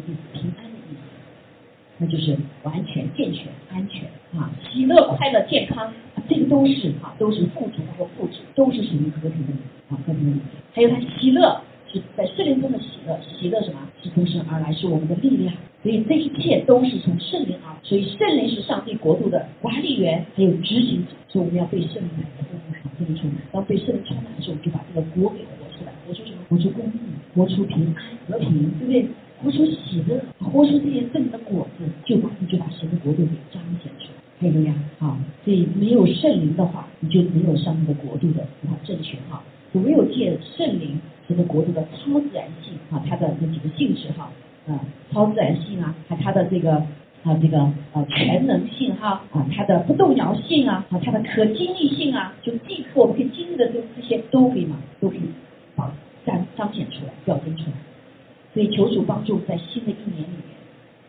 [2.01, 5.93] 那就是完全健全、安全啊，喜乐、快乐、健康，
[6.27, 9.53] 这个都是啊，都是富足和富足，都是属于和平的
[9.89, 10.39] 啊，和平的。
[10.73, 11.61] 还有他喜乐
[11.93, 13.77] 是在圣灵中的喜乐，喜乐什么？
[14.01, 15.53] 是从神而来，是我们的力量。
[15.83, 21.11] 所以这一切都是从圣灵而来，所以圣灵是上帝国度的管理员，还有执行者。
[21.27, 23.37] 所以我们要被圣灵来充满，这里充满。
[23.51, 26.37] 当被圣灵充满的时候，我们就把这个国给活出来，活出什么？
[26.49, 26.97] 活出公义，
[27.35, 29.05] 活出平安、和平，对不对？
[29.43, 34.75] 活出喜的，活出这些圣的果子，就把你就把神的国度给彰显出来，对不对呀？
[34.99, 39.41] 啊，所以没有圣灵的话，你就没有上帝的国度的啊政权哈。
[39.73, 44.29] 唯有借圣灵，这个国度的超自然性啊，它的那几个性质哈，
[44.67, 44.79] 啊，
[45.11, 46.73] 超自然性啊，还它的这个
[47.23, 47.57] 啊这个
[47.93, 55.21] 呃全能性哈啊，它的不动摇性啊，啊它的可经历性啊，就即刻我们可以经历的这这些都可以嘛，都可以
[55.77, 55.93] 啊
[56.25, 57.71] 彰彰显出来，表现出来。
[58.53, 60.51] 所以求主帮助在新的一年里面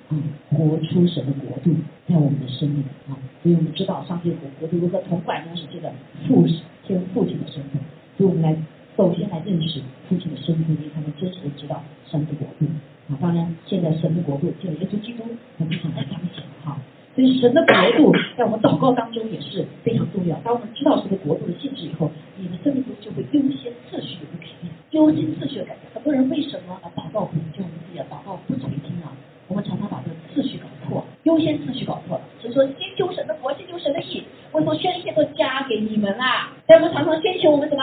[0.09, 0.17] 啊。
[0.51, 1.75] 活出神的国度
[2.07, 5.57] 在我们的生命啊，所以我们知道上帝的国度如何统管呢？
[5.57, 5.91] 是这个
[6.29, 6.47] 父
[6.87, 7.81] 这个父亲的身份，
[8.19, 8.55] 所以我们来
[8.95, 12.67] 首先来认识父亲的身份，才能真实的知道神的国度
[13.09, 13.17] 啊。
[13.19, 15.25] 当然，现在神的国度就耶稣基督
[15.57, 16.77] 我们想在彰显哈。
[17.17, 20.37] 所以神的国度在我们祷告当中也是非常重要。
[20.45, 25.89] 当我们知道神的国度的性质以后，你的生命中就会优先次序的改变，优先次序的改变。
[25.95, 29.17] 很多人为什么啊祷告不就我们自己的祷告不垂听啊？
[29.49, 32.23] 我们常常把这个次序搞错，优先次序搞错了。
[32.41, 34.23] 所以说，先求神的国，先求神的义，
[34.53, 36.53] 我说宣泄都加给你们啦。
[36.67, 37.83] 但我们常常先求我们什么？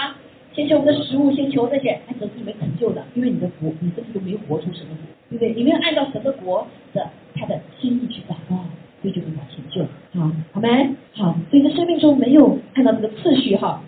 [0.53, 5.53] 先求我们的食物，先求这些，还得是你没成就的，因为你的国，你这己都没活出神的国，对不对？
[5.53, 8.57] 你没有按照神的国的他的心意去祷告，
[9.01, 9.81] 所以就没法成就。
[10.19, 10.89] 好，好没？
[11.13, 13.81] 好，所以在生命中没有看到这个次序哈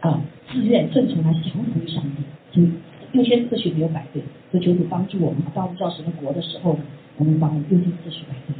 [0.00, 0.20] 啊，
[0.52, 2.70] 自愿顺从来降服于上帝，所以
[3.12, 4.22] 优先次序没有摆对。
[4.50, 6.80] 所以求主帮助我们，当我们造神的国的时候呢？
[7.18, 8.54] 我们把优先次序摆对，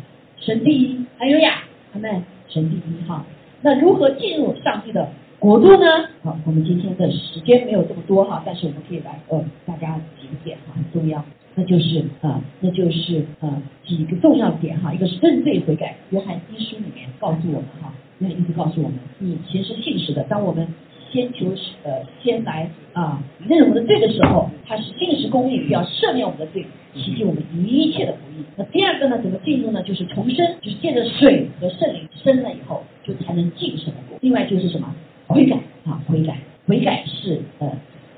[0.48, 3.22] 神第一，还有呀，他们神第一哈。
[3.60, 5.06] 那如何进入上帝的
[5.38, 6.08] 国度呢？
[6.22, 11.22] 好，我们今天的时间没有这么多哈，但是我们可以来呃，大家几个点哈，很重要，
[11.54, 20.66] 那就是啊，那就是呃几个重要点哈，一个是认罪悔改，约翰一书里面告诉我们哈，约翰一直告诉我们，你其实信实的，当我们。
[21.10, 21.46] 先求
[21.84, 23.18] 呃，先来啊，
[23.48, 28.14] 认我们的罪的时候，他是信实公义，要赦免我们的罪，洗净我们一切的。
[28.58, 29.80] 那第二个呢，怎么进入呢？
[29.84, 34.18] 就是重生，就是借着水和圣灵生了以后，就才能进什么国。
[34.20, 34.92] 另外就是什么
[35.28, 36.36] 悔改啊，悔改，
[36.66, 37.70] 悔改是呃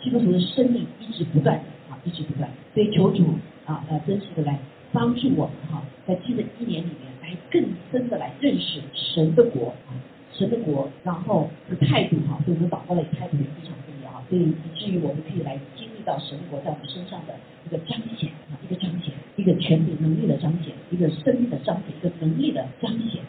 [0.03, 1.57] 基督徒的生命一直不断
[1.91, 2.49] 啊，一直不断。
[2.72, 3.22] 所以求主
[3.66, 4.59] 啊呃真实的来
[4.93, 7.62] 帮助我们哈，在新的一年里面来更
[7.93, 9.93] 深的来认识神的国啊。
[10.32, 17.34] 神的国，然后的态度哈，对我们祷告的态度也非常重要啊，所以以至于我们可以来经历到神国在我们身上的
[17.66, 19.10] 一个彰显啊，一个彰显，
[19.41, 23.22] 一个权柄能力的彰显，一个生命的彰显，一个能力的彰显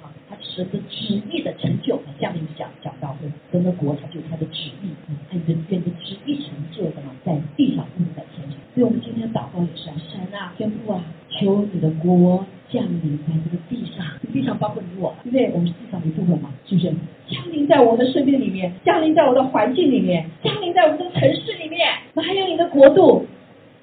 [0.00, 4.88] 啊，他神的旨意的成就，这样讲讲到会神的国，他就他的旨意，
[5.30, 12.44] 按着愿的旨意成就的嘛，在地上不能在天上，所以我们今天祷告也是啊，神啊，天父啊，求你的国。
[12.70, 15.50] 降临在这个地上，地上包括你我，对不对？
[15.54, 16.92] 我们是地上的一部分嘛，是不是？
[17.26, 21.88] 降临在我的生命里面，降临在我的环境里面，降临在我们这个城市里面。
[22.14, 23.24] 还有你的国度，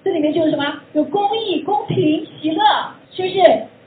[0.06, 0.64] 这里面就是什么？
[0.94, 2.64] 有公义、公平、喜乐，
[3.10, 3.40] 是不是？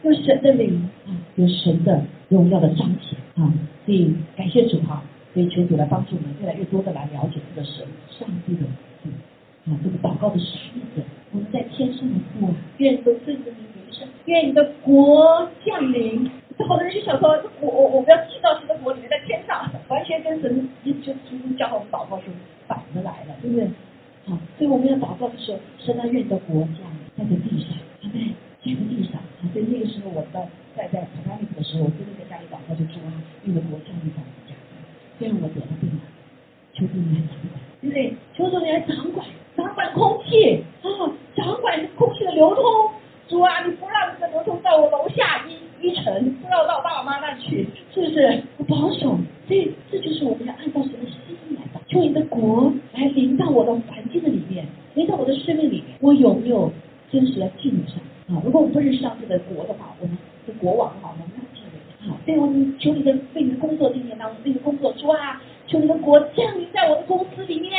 [0.02, 3.54] 有神的灵啊，有神的荣耀的彰显啊。
[3.86, 5.00] 所以感谢主哈，
[5.32, 8.62] 所以求主来帮助我们，越来越多的来了解这个神上帝的
[9.70, 10.44] 啊，这个祷告的使
[10.96, 11.02] 者。
[11.30, 13.68] 我们在天上的父啊，愿都顺着你。
[14.26, 16.30] 愿你的国降临。
[16.58, 22.24] 这好多人就想说，我我我不要进到神的国里面，在天上，完全跟神就就就教我们祷告是
[22.66, 23.66] 反着来了，对不对？
[24.28, 26.84] 好，所以我们要祷告的时候，神啊，愿的国降
[27.16, 27.72] 临在地上，
[28.02, 28.28] 对不对？
[28.60, 29.16] 在这地上。
[29.52, 33.08] 所以那个时候，我在在在台湾的时候，我真的在家里祷告就说啊，
[33.44, 34.52] 愿你的国降临在我们家，
[35.18, 36.04] 这样我得了病了，
[36.74, 38.14] 求主你来掌管，对不对？
[38.36, 39.26] 求主你来掌管，
[39.56, 40.92] 掌管空气啊，
[41.34, 42.62] 掌管空气的流通。
[43.28, 48.42] 主啊，你不让这个流通到我楼下一一层，不让到我爸爸妈妈那去，是不是？
[48.56, 51.10] 我保守，所以这就是我们要按照神的，
[51.88, 55.96] 求你的国来临到我的环境的里面，临到我的生命里面。
[56.00, 56.70] 我有没有
[57.10, 57.96] 真实的敬上
[58.28, 58.42] 啊？
[58.44, 60.16] 如果我不认识上帝的国的话，我们
[60.46, 62.08] 是国王的话，我们要敬畏。
[62.08, 67.72] 好，对我们求你的为你的工作今年当中，为你的工作，主啊，求你的国降临在我的公司里面。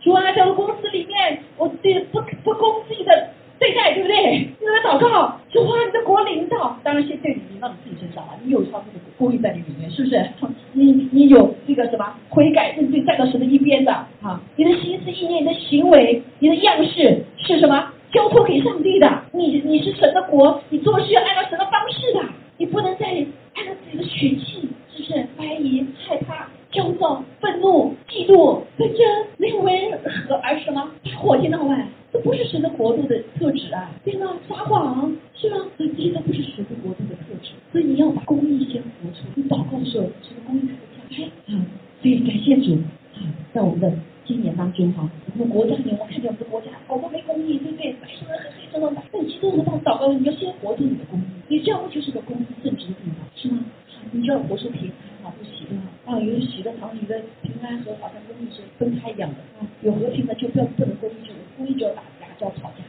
[0.00, 3.30] 主啊，在我公司里面，我对不不恭敬的。
[3.62, 4.48] 对待对不对？
[4.58, 8.32] 你来祷告，主啊，你的国领导，当然先对你领到你自己身上了。
[8.42, 10.20] 你有他这个公义在你里面，是不是？
[10.74, 14.40] 你你有这个什么悔改认罪站到神的一边的啊？
[14.56, 17.92] 你的心思意念、你的行为、你的样式是什么？
[18.12, 19.08] 交托给上帝的。
[19.32, 22.20] 你你是神的国，你做事要按照神的方式的，
[22.58, 25.24] 你不能再按照自己的血气，是不是？
[25.38, 29.06] 怀疑、害怕、焦躁、愤怒、嫉妒、纷争，
[29.38, 30.90] 没有为何而什么？
[31.16, 31.86] 火气闹外。
[32.12, 34.36] 这不是神的国度的特质啊，对吗？
[34.46, 35.56] 撒谎是吗？
[35.78, 39.24] 所以这些都不是神的国度的特质，所以你要把公义先活出。
[39.34, 41.64] 你祷告的时候，神的公义才会降开啊。
[42.02, 42.76] 所以感谢主
[43.16, 43.90] 啊，在我们的
[44.26, 47.92] 今年当中哈，我们国家里面，我看见我们的国家好多没公义，对不对？
[47.94, 48.92] 百姓们很黑，什么？
[49.10, 53.64] 但其实我们到祷告，你要先活出你的公义，你这样不就是个公义正直的地方，是吗？
[54.10, 54.90] 你就要活出平
[55.22, 57.18] 安啊，不喜乐啊，有喜乐堂里的
[57.62, 57.68] 平。
[57.68, 60.34] 安和好像公义是分开一样的啊，有和平的。
[60.34, 62.82] 就不要不能公义，就公义就要打架，就要吵架。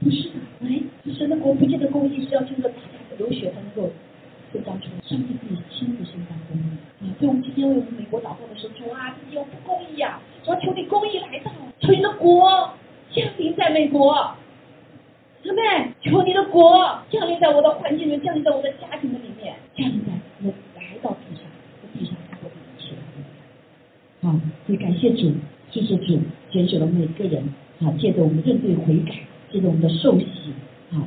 [0.00, 0.82] 不是的，哎，
[1.16, 1.36] 神的。
[1.36, 3.90] 国不见得公益是要经过打架流血才能够
[4.52, 7.08] 伸张出来，上帝自己亲自伸张公益啊。
[7.18, 8.54] 所以我们今天为我们美国祷告的。
[8.60, 11.50] 时候说啊，自己有不公益呀，说求你公益来到，
[11.80, 12.12] 求你的。
[12.14, 12.70] 国
[13.10, 14.34] 降临在美国。
[15.42, 15.60] 姊妹，
[16.00, 16.44] 求你的。
[16.46, 17.70] 国降临在我的。
[17.70, 18.70] 环境里，降临在我的。
[18.72, 21.44] 家庭的里面，降临在我来到地上，
[21.82, 22.94] 在地上看过的一切。
[24.24, 25.30] 啊，所以感谢主，
[25.70, 26.18] 谢谢主，
[26.50, 27.44] 拣选了每个人，
[27.80, 29.12] 啊，借着我们认罪悔改，
[29.52, 30.26] 借着我们的受洗，
[30.90, 31.04] 啊，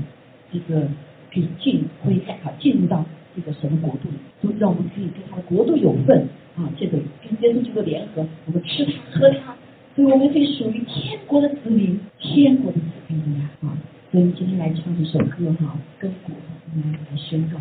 [0.53, 0.87] 这个
[1.33, 3.03] 可以进悔改，啊，进入到
[3.35, 9.55] 这个神的国度里，都让我们可以跟他的国度有份，啊，借着跟耶稣基督联合，我们吃他喝他，
[9.95, 13.75] 所以我们可以属于天国的子民，天国的子民，啊。
[14.09, 16.31] 所以今天来唱这首歌哈，跟鼓
[16.73, 17.57] 我们来宣告。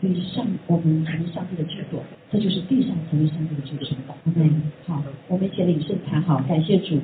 [0.00, 3.96] 所以上我们成为上帝的制作，这就是地上成为上帝的居所。
[4.24, 7.00] 嗯，好，我们一起领圣餐好，感谢主。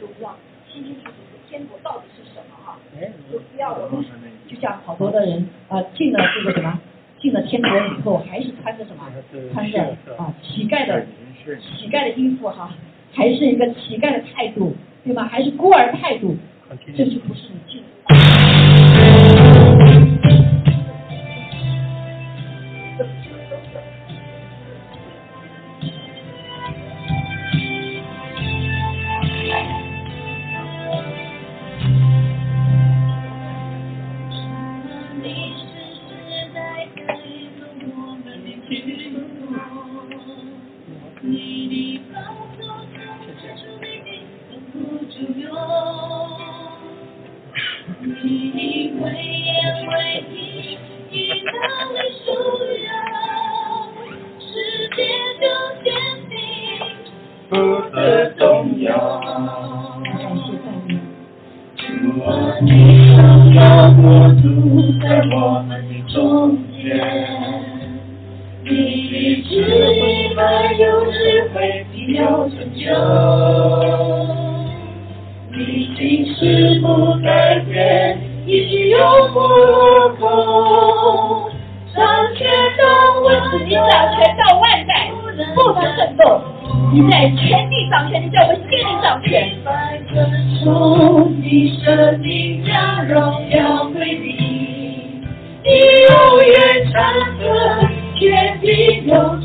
[0.00, 0.34] 都要
[0.72, 1.12] 清清楚楚
[1.48, 2.78] 天国到底是什么哈？
[3.30, 4.04] 就不要我们
[4.48, 6.80] 就像好多的人啊进了这个什么，
[7.20, 9.04] 进了天国以后还是穿着什么，
[9.52, 11.06] 穿着啊乞丐的
[11.46, 12.74] 乞丐的衣服哈，
[13.12, 14.74] 还是一个乞丐的态度。
[15.04, 15.24] 对吧？
[15.24, 16.36] 还是孤儿态度，
[16.96, 18.81] 这就不是你进入。
[20.02, 20.51] Thank you.
[68.82, 70.42] 你一直以为
[70.80, 72.90] 有智慧，你要拯救。
[75.52, 78.98] 你信使不改变，你信有
[79.32, 79.38] 果
[80.20, 81.48] 报。
[81.94, 82.02] 上
[82.34, 82.82] 天都
[83.22, 83.86] 问自己，只要到
[84.58, 85.38] 万代，不能
[85.94, 86.42] 胜过。
[86.92, 88.22] 你在全地上，天，你，
[98.22, 99.40] 远比永恒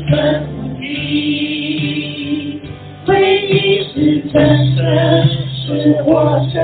[0.78, 0.80] 无
[3.06, 3.10] 回
[3.48, 4.78] 忆是真实
[5.66, 6.62] 是我生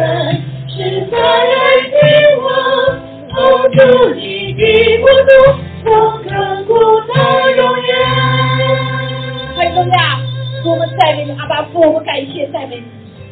[0.68, 1.52] 是在来
[1.82, 1.92] 时
[2.38, 2.44] 我
[3.32, 3.34] 偷
[3.76, 3.78] 走
[4.14, 4.62] 你的
[4.98, 5.90] 孤独我
[6.28, 6.72] 看不
[7.12, 7.14] 到
[7.50, 7.92] 永远
[9.56, 12.80] 太重要我们赞美你阿巴父我们感谢赞美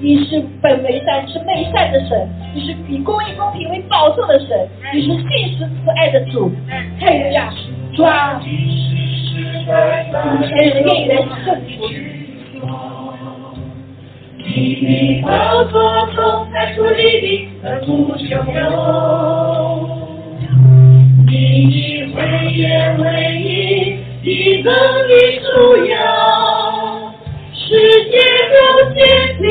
[0.01, 4.49] 你你是本为善是被善的神你是以公益公平为保障的神
[4.93, 6.51] 你是信实慈爱的主
[6.99, 10.51] 太重要转一世世代转身
[10.83, 11.13] 的人
[11.59, 11.95] 你去
[14.39, 18.55] 你的宝座总在孤零零的不朽中
[21.27, 21.33] 你
[21.69, 22.19] 以为
[22.53, 22.57] 一
[22.97, 23.03] 会
[24.23, 24.75] 遗忘
[25.09, 25.53] 你重
[27.55, 27.79] 世
[28.11, 28.17] 界
[28.53, 28.57] 都
[28.95, 29.01] 坚
[29.39, 29.43] 定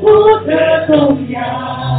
[0.00, 0.06] 不
[0.46, 0.50] 可
[0.86, 1.91] 动摇。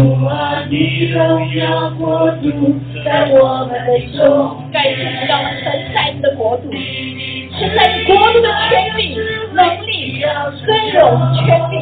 [0.00, 2.74] 主啊，你荣耀国度
[3.04, 4.64] 在我们的中。
[4.72, 5.60] 感谢你要承
[5.92, 9.14] 载你的国度，承载你国度的权力、
[9.52, 10.24] 能力、
[10.64, 11.72] 尊荣、权力。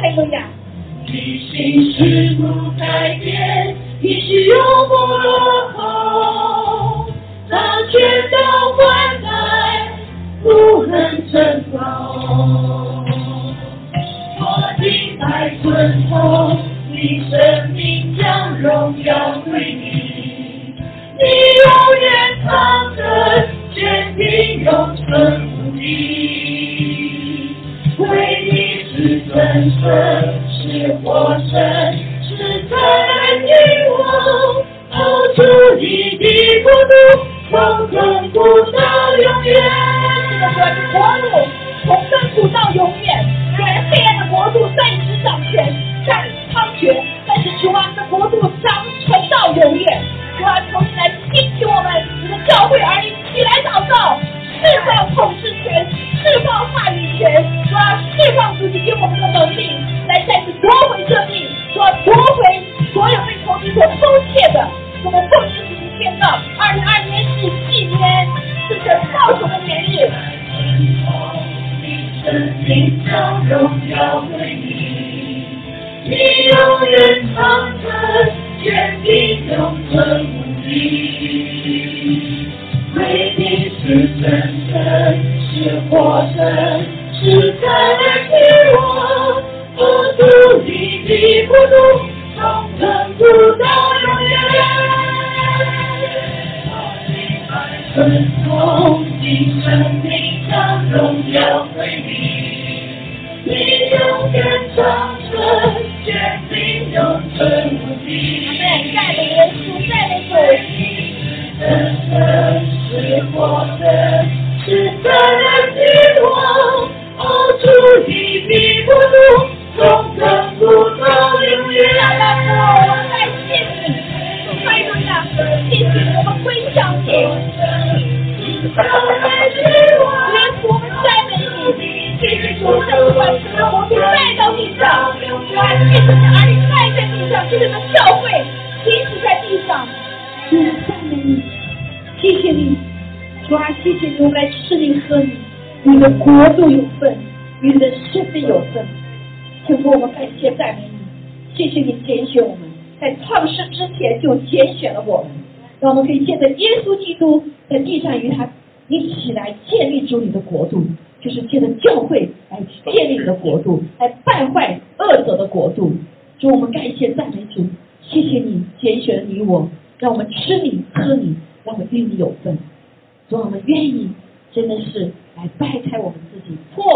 [0.00, 0.40] 太重要。
[1.06, 7.06] 你心事不改变，你是永不落后，
[7.50, 7.58] 大
[7.90, 8.36] 权都
[8.76, 9.28] 关在，
[10.40, 11.78] 不能争头。
[14.38, 14.44] 我
[14.80, 16.69] 敬拜尊崇。
[17.02, 20.74] 你生命将荣耀归你，
[21.16, 21.24] 你
[21.64, 21.66] 永
[21.98, 22.04] 远
[22.44, 23.00] 藏着
[23.74, 27.56] 坚定永存不移，
[27.96, 28.04] 为
[28.44, 28.52] 你
[28.84, 28.92] 是
[29.22, 29.34] 真
[29.80, 29.82] 身，
[30.50, 31.08] 是活
[31.50, 31.54] 神，
[32.22, 32.36] 是
[32.68, 32.76] 真
[33.46, 33.48] 你
[33.88, 33.96] 我，
[34.90, 34.98] 保
[35.34, 35.40] 出
[35.78, 35.82] 你
[36.18, 36.24] 的
[36.62, 36.92] 国度，
[37.50, 38.38] 长存不
[38.72, 38.78] 到
[39.16, 39.89] 永远。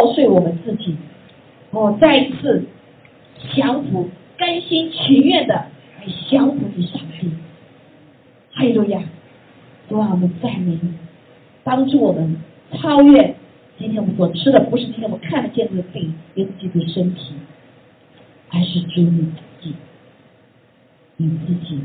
[0.05, 0.95] 破碎我们自己，
[1.71, 2.63] 我，再一次
[3.57, 7.31] 降服，甘心情愿的来降服你上帝。
[8.53, 9.01] 哈利路亚！
[9.89, 10.93] 主啊，我们赞美你，
[11.63, 12.37] 帮助我们
[12.73, 13.35] 超越
[13.79, 17.33] 今天我们所吃的，不是今天我们看得见的病，耶稣基督身体，
[18.51, 19.75] 而是主你自己，
[21.17, 21.81] 你自己。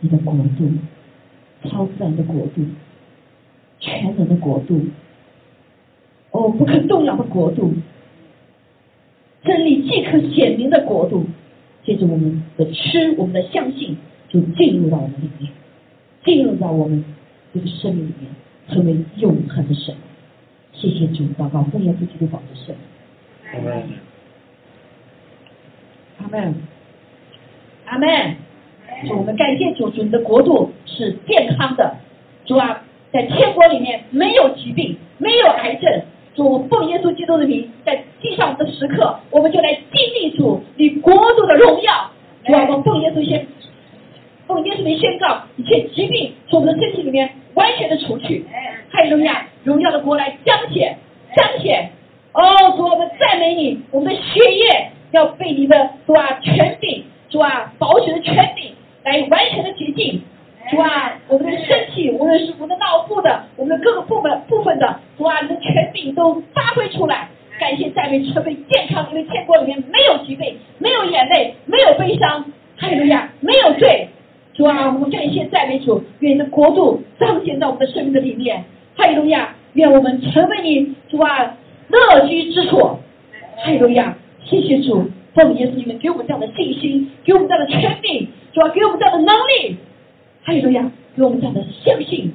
[0.00, 0.72] 你的国度，
[1.70, 2.66] 超自然的国度，
[3.78, 4.84] 全能的国度，
[6.36, 7.72] 哦，不可动摇的国度，
[9.42, 11.24] 真理即可显明的国度。
[11.82, 13.96] 借着我们的吃，我们的相信，
[14.28, 15.52] 就进入到我们里面，
[16.24, 17.04] 进入到我们
[17.54, 18.28] 这个生命里面，
[18.68, 19.94] 成为永恒的神。
[20.72, 22.74] 谢谢主，祷告奉耶稣基督宝的圣
[23.54, 23.94] 名。
[26.18, 26.54] 阿门。
[27.84, 28.36] 阿门。
[29.06, 31.96] 主，我们感谢主，主你的国度是健康的。
[32.46, 32.82] 主啊，
[33.12, 36.02] 在天国里面没有疾病，没有癌症。
[36.36, 42.10] 主，我奉耶稣基督的名，在地上的时刻，我们就来经历主你国度的荣耀。
[42.44, 43.46] 主啊，我奉耶稣宣，
[44.46, 48.44] 奉耶稣名宣告，一切疾病从我们的身体里面完全的除去。
[48.90, 50.98] 哈利路亚，荣耀的国来彰显，
[51.34, 51.90] 彰显。
[52.34, 52.42] 哦，
[52.76, 58.72] 主，我们赞美你，我们的血液要被你的主啊权柄，主啊保险的权柄
[59.04, 60.20] 来完全的洁净。
[60.70, 67.28] 主啊，我们的身体，无论是我们的脑部的，我们的各个部分部分的，主啊，你的权柄都发挥出来。
[67.58, 72.44] 感谢赞美成为健康，因为天国里面没有疾病，没有眼泪，没有悲伤，
[72.76, 74.08] 哈利路亚，没有罪。
[74.52, 78.64] 主啊，我们感谢赞美主，愿你的国度彰显在我们的生命的里面，
[78.96, 81.56] 哈利路亚，愿我们成为你主啊
[81.88, 89.76] 乐居之处，哈利路亚，谢谢主，奉耶稣你们给我们这样的信心，给我们这样的权柄，主啊，给我们这样的能力。
[90.46, 92.32] 哈利路亚，给我们讲的相信，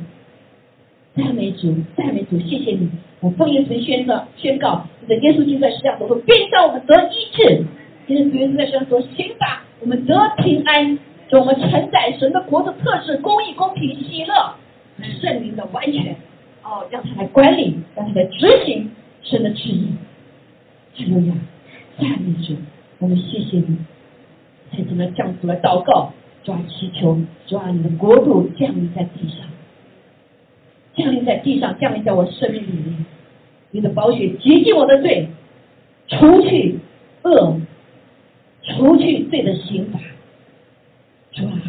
[1.16, 2.90] 赞美主，赞美主，谢谢你。
[3.22, 7.64] 我奉耶稣宣告，宣告，你的耶稣基督在世上所说，鞭伤我们得医治；
[8.06, 11.00] 今天主耶稣在世上所刑罚我们得平安。
[11.30, 14.56] 就我们承载神的国的特质，公义、公平、喜乐、
[15.22, 16.14] 圣灵的完全。
[16.64, 18.92] 哦，让他来管理，让他来执行
[19.24, 19.88] 神的旨意。
[20.96, 21.34] 哈利路亚，
[21.98, 22.58] 赞美主，
[23.00, 23.78] 我们谢谢你，
[24.70, 26.12] 才怎么降出来祷告。
[26.44, 29.48] 主啊，祈求主啊，你的国度降临在地上，
[30.96, 33.06] 降临在地上，降临在我生命里面。
[33.72, 35.28] 你的宝血洁净我的罪，
[36.08, 36.80] 除去
[37.24, 37.62] 恶，
[38.64, 40.00] 除去罪的刑罚。
[41.32, 41.62] 主啊，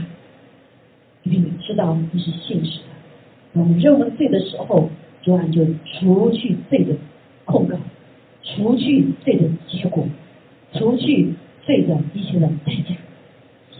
[1.23, 4.91] 因为你知道你是现实的，我们认为罪的时候，
[5.23, 6.97] 主啊就除去罪的
[7.45, 7.77] 控告，
[8.43, 10.09] 除去罪的结果，
[10.73, 11.35] 除去
[11.65, 12.97] 罪的一些的代价。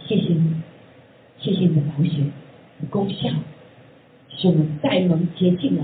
[0.05, 0.53] 谢谢你。
[1.43, 2.23] 谢谢你的保险
[2.79, 3.29] 的功效，
[4.29, 5.83] 使我们再能接近了，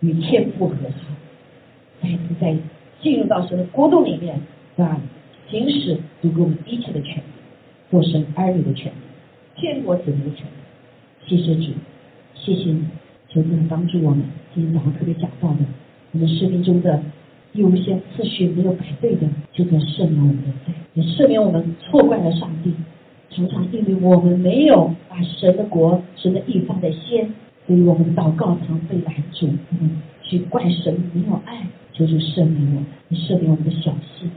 [0.00, 1.14] 与天父和好，
[2.02, 2.56] 再次在
[3.02, 4.40] 进入到神的国度里面，
[4.76, 4.98] 是吧？
[5.50, 7.20] 行使足给我们一切的权利，
[7.90, 11.26] 做神儿女的权利，天国子民的权利。
[11.26, 11.72] 谢谢主，
[12.34, 12.82] 谢谢你，
[13.28, 14.22] 求主帮助我们。
[14.54, 15.58] 今天早上特别讲到的，
[16.12, 17.02] 我们生命中的
[17.52, 22.72] 优先次序没有摆对的，就在赦免我们的罪，也赦免我们错怪了上帝。
[23.30, 27.30] 常常因为我们没有把神的国、神的义放在先，
[27.66, 29.46] 所以我们祷告常被拦住。
[29.46, 29.90] 我们
[30.22, 34.30] 去怪神没有爱，求主赦免我们，赦免我们的小心。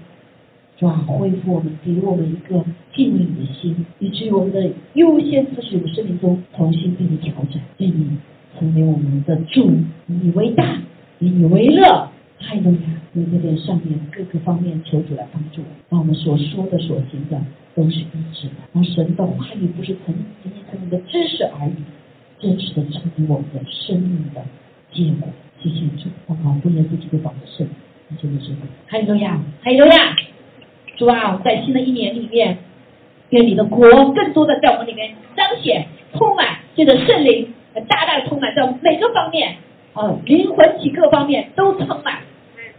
[0.78, 2.64] 主啊，恢复我们，给我们一个
[2.94, 8.18] 敬畏的心，以至于我们的优先次序的生命中重新被你调整，被你
[8.60, 9.72] 成为我们的主，
[10.08, 10.78] 以你为大，
[11.20, 12.10] 以你为乐。
[12.46, 12.78] 哈利路亚！
[13.16, 17.42] 在这边上面各个方面求主来帮助我，让我们所说的、所行的
[17.74, 18.54] 都是一致的。
[18.74, 20.14] 让神的话语不是层
[20.44, 21.76] 仅仅层的知识而已，
[22.40, 24.42] 真实的成为我们的生命的
[24.92, 25.30] 结果。
[25.62, 27.66] 谢谢主，我们不耶稣基督保的圣，
[28.20, 28.54] 谢谢主。
[28.90, 29.40] 哈利路亚！
[29.64, 30.16] 哈利路亚！
[30.98, 32.58] 主啊，在新的一年里面，
[33.30, 37.54] 愿你的国更多的在我们里面彰显、充满，这个圣灵
[37.88, 39.56] 大大的充满，在每个方面，
[39.94, 42.20] 啊，灵魂体各方面都充满。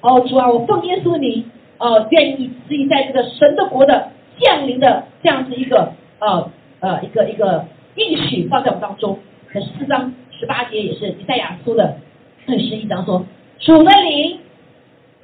[0.05, 1.47] 哦，主啊，我奉耶稣的名，
[1.79, 6.51] 呃，愿意自己在这个神的国的降临的这样子一个呃
[6.81, 7.65] 呃一个一个
[7.97, 9.19] 应许放在我当中。
[9.55, 11.97] 那四章十八节也是以赛亚书的
[12.47, 13.25] 二十一章说，
[13.59, 14.41] 主的灵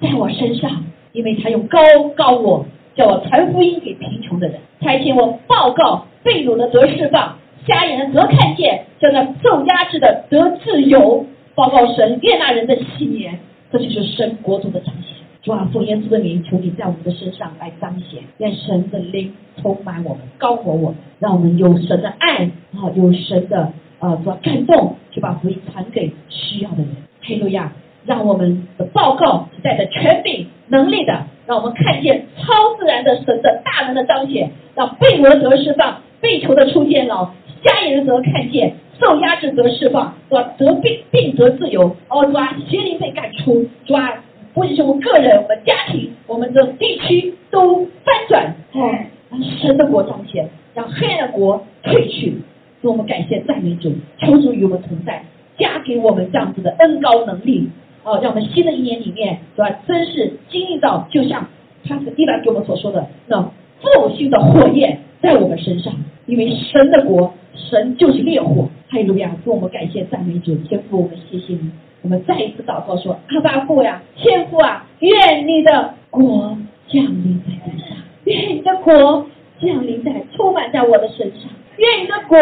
[0.01, 0.82] 在我身上，
[1.12, 1.78] 因为他用高
[2.16, 7.36] 高我，叫我传福音给贫穷的人，差遣我报告被掳的得释放，
[7.69, 13.39] 瞎眼的得看见，叫那受压制的得自由，报告神悦纳人的喜年。
[13.72, 15.16] 这就是神国度的彰显。
[15.42, 22.44] 主啊，奉耶稣的名，求你在我们的身上来彰显，愿神的灵充满我们，高活我们，让我们有神的爱
[22.74, 26.88] 啊，有神的呃主感动，去把福音传给需要的人。
[27.22, 27.72] 哈路亚！
[28.06, 37.30] 让我们的报告是带着权柄、能力的，让我们看见超自然的神的大能的彰显，让被掳的得释放，被囚的出监牢，
[37.62, 38.74] 瞎眼的得看见。
[39.01, 40.52] 受压制得释放，是吧？
[40.59, 42.55] 得病病得自由，哦，是吧？
[42.68, 44.22] 邪灵被赶出，是吧？
[44.52, 48.90] 不仅是我们个人、我们家庭、我们的地区都翻转，哦，
[49.31, 52.35] 让神的国彰显，让黑暗的国退去。
[52.82, 55.22] 所以我们感谢赞美主，求主与我们同在，
[55.59, 57.68] 加给我们这样子的恩高能力，
[58.05, 59.70] 哦，让我们新的一年里面，是吧？
[59.86, 61.47] 真是经历到，就像
[61.86, 63.40] 他是一来给我们所说的，那
[63.81, 65.94] 复兴的火焰在我们身上，
[66.27, 68.68] 因为神的国，神就是烈火。
[68.90, 69.30] 哈利路亚！
[69.44, 71.70] 祝我们感谢赞美主，天父，我们谢谢你。
[72.02, 76.58] 我们再一次祷告说：阿爸父呀，天父啊，愿你的国
[76.88, 79.26] 降临在地上，愿你的国
[79.60, 82.36] 降临在充满在我的身上，愿你的国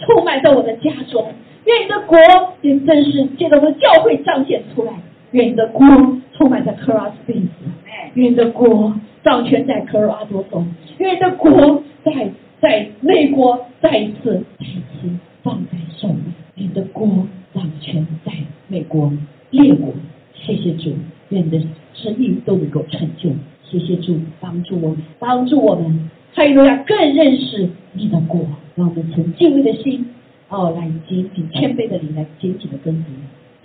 [0.00, 1.24] 充满在我的家中，
[1.66, 2.18] 愿你的国
[2.62, 4.92] 也真是借着我的教会彰显出来，
[5.30, 5.86] 愿你的国
[6.32, 7.48] 充满在科拉斯贝斯，
[8.14, 8.92] 愿你的国
[9.22, 10.66] 掌权在科罗阿多中，
[10.98, 12.28] 愿你的国在
[12.60, 15.08] 在美国再一次再一次。
[15.42, 16.14] 放在手里，
[16.54, 18.32] 你的国掌权在
[18.68, 19.12] 美国
[19.50, 19.92] 列国。
[20.34, 20.92] 谢谢主，
[21.28, 21.60] 愿你的
[21.94, 23.30] 生意都能够成就。
[23.62, 28.40] 谢谢主，帮助我，帮助我们，还有要更认识你的国，
[28.74, 30.04] 让我们从敬畏的心
[30.48, 33.04] 哦来紧紧谦卑的灵来紧紧的跟随。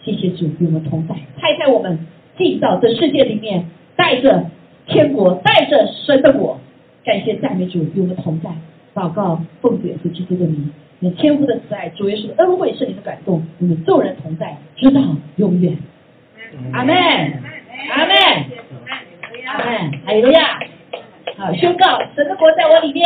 [0.03, 1.97] 谢谢主与我们同在，派在我们
[2.37, 4.49] 进到这世界里面，带着
[4.85, 6.59] 天国，带着神的国。
[7.03, 8.49] 感谢赞美主与我们同在，
[8.93, 10.69] 祷告奉主耶稣基督的名。
[10.99, 14.99] 你天父的慈爱，主耶稣的恩惠，圣灵的感动，与众人同在，直到
[15.35, 15.77] 永远。
[16.73, 18.15] 阿门，阿门，阿门，
[19.45, 19.67] 阿门，
[20.05, 20.33] 阿门！
[21.37, 23.05] 好，宣告神的国在我里面。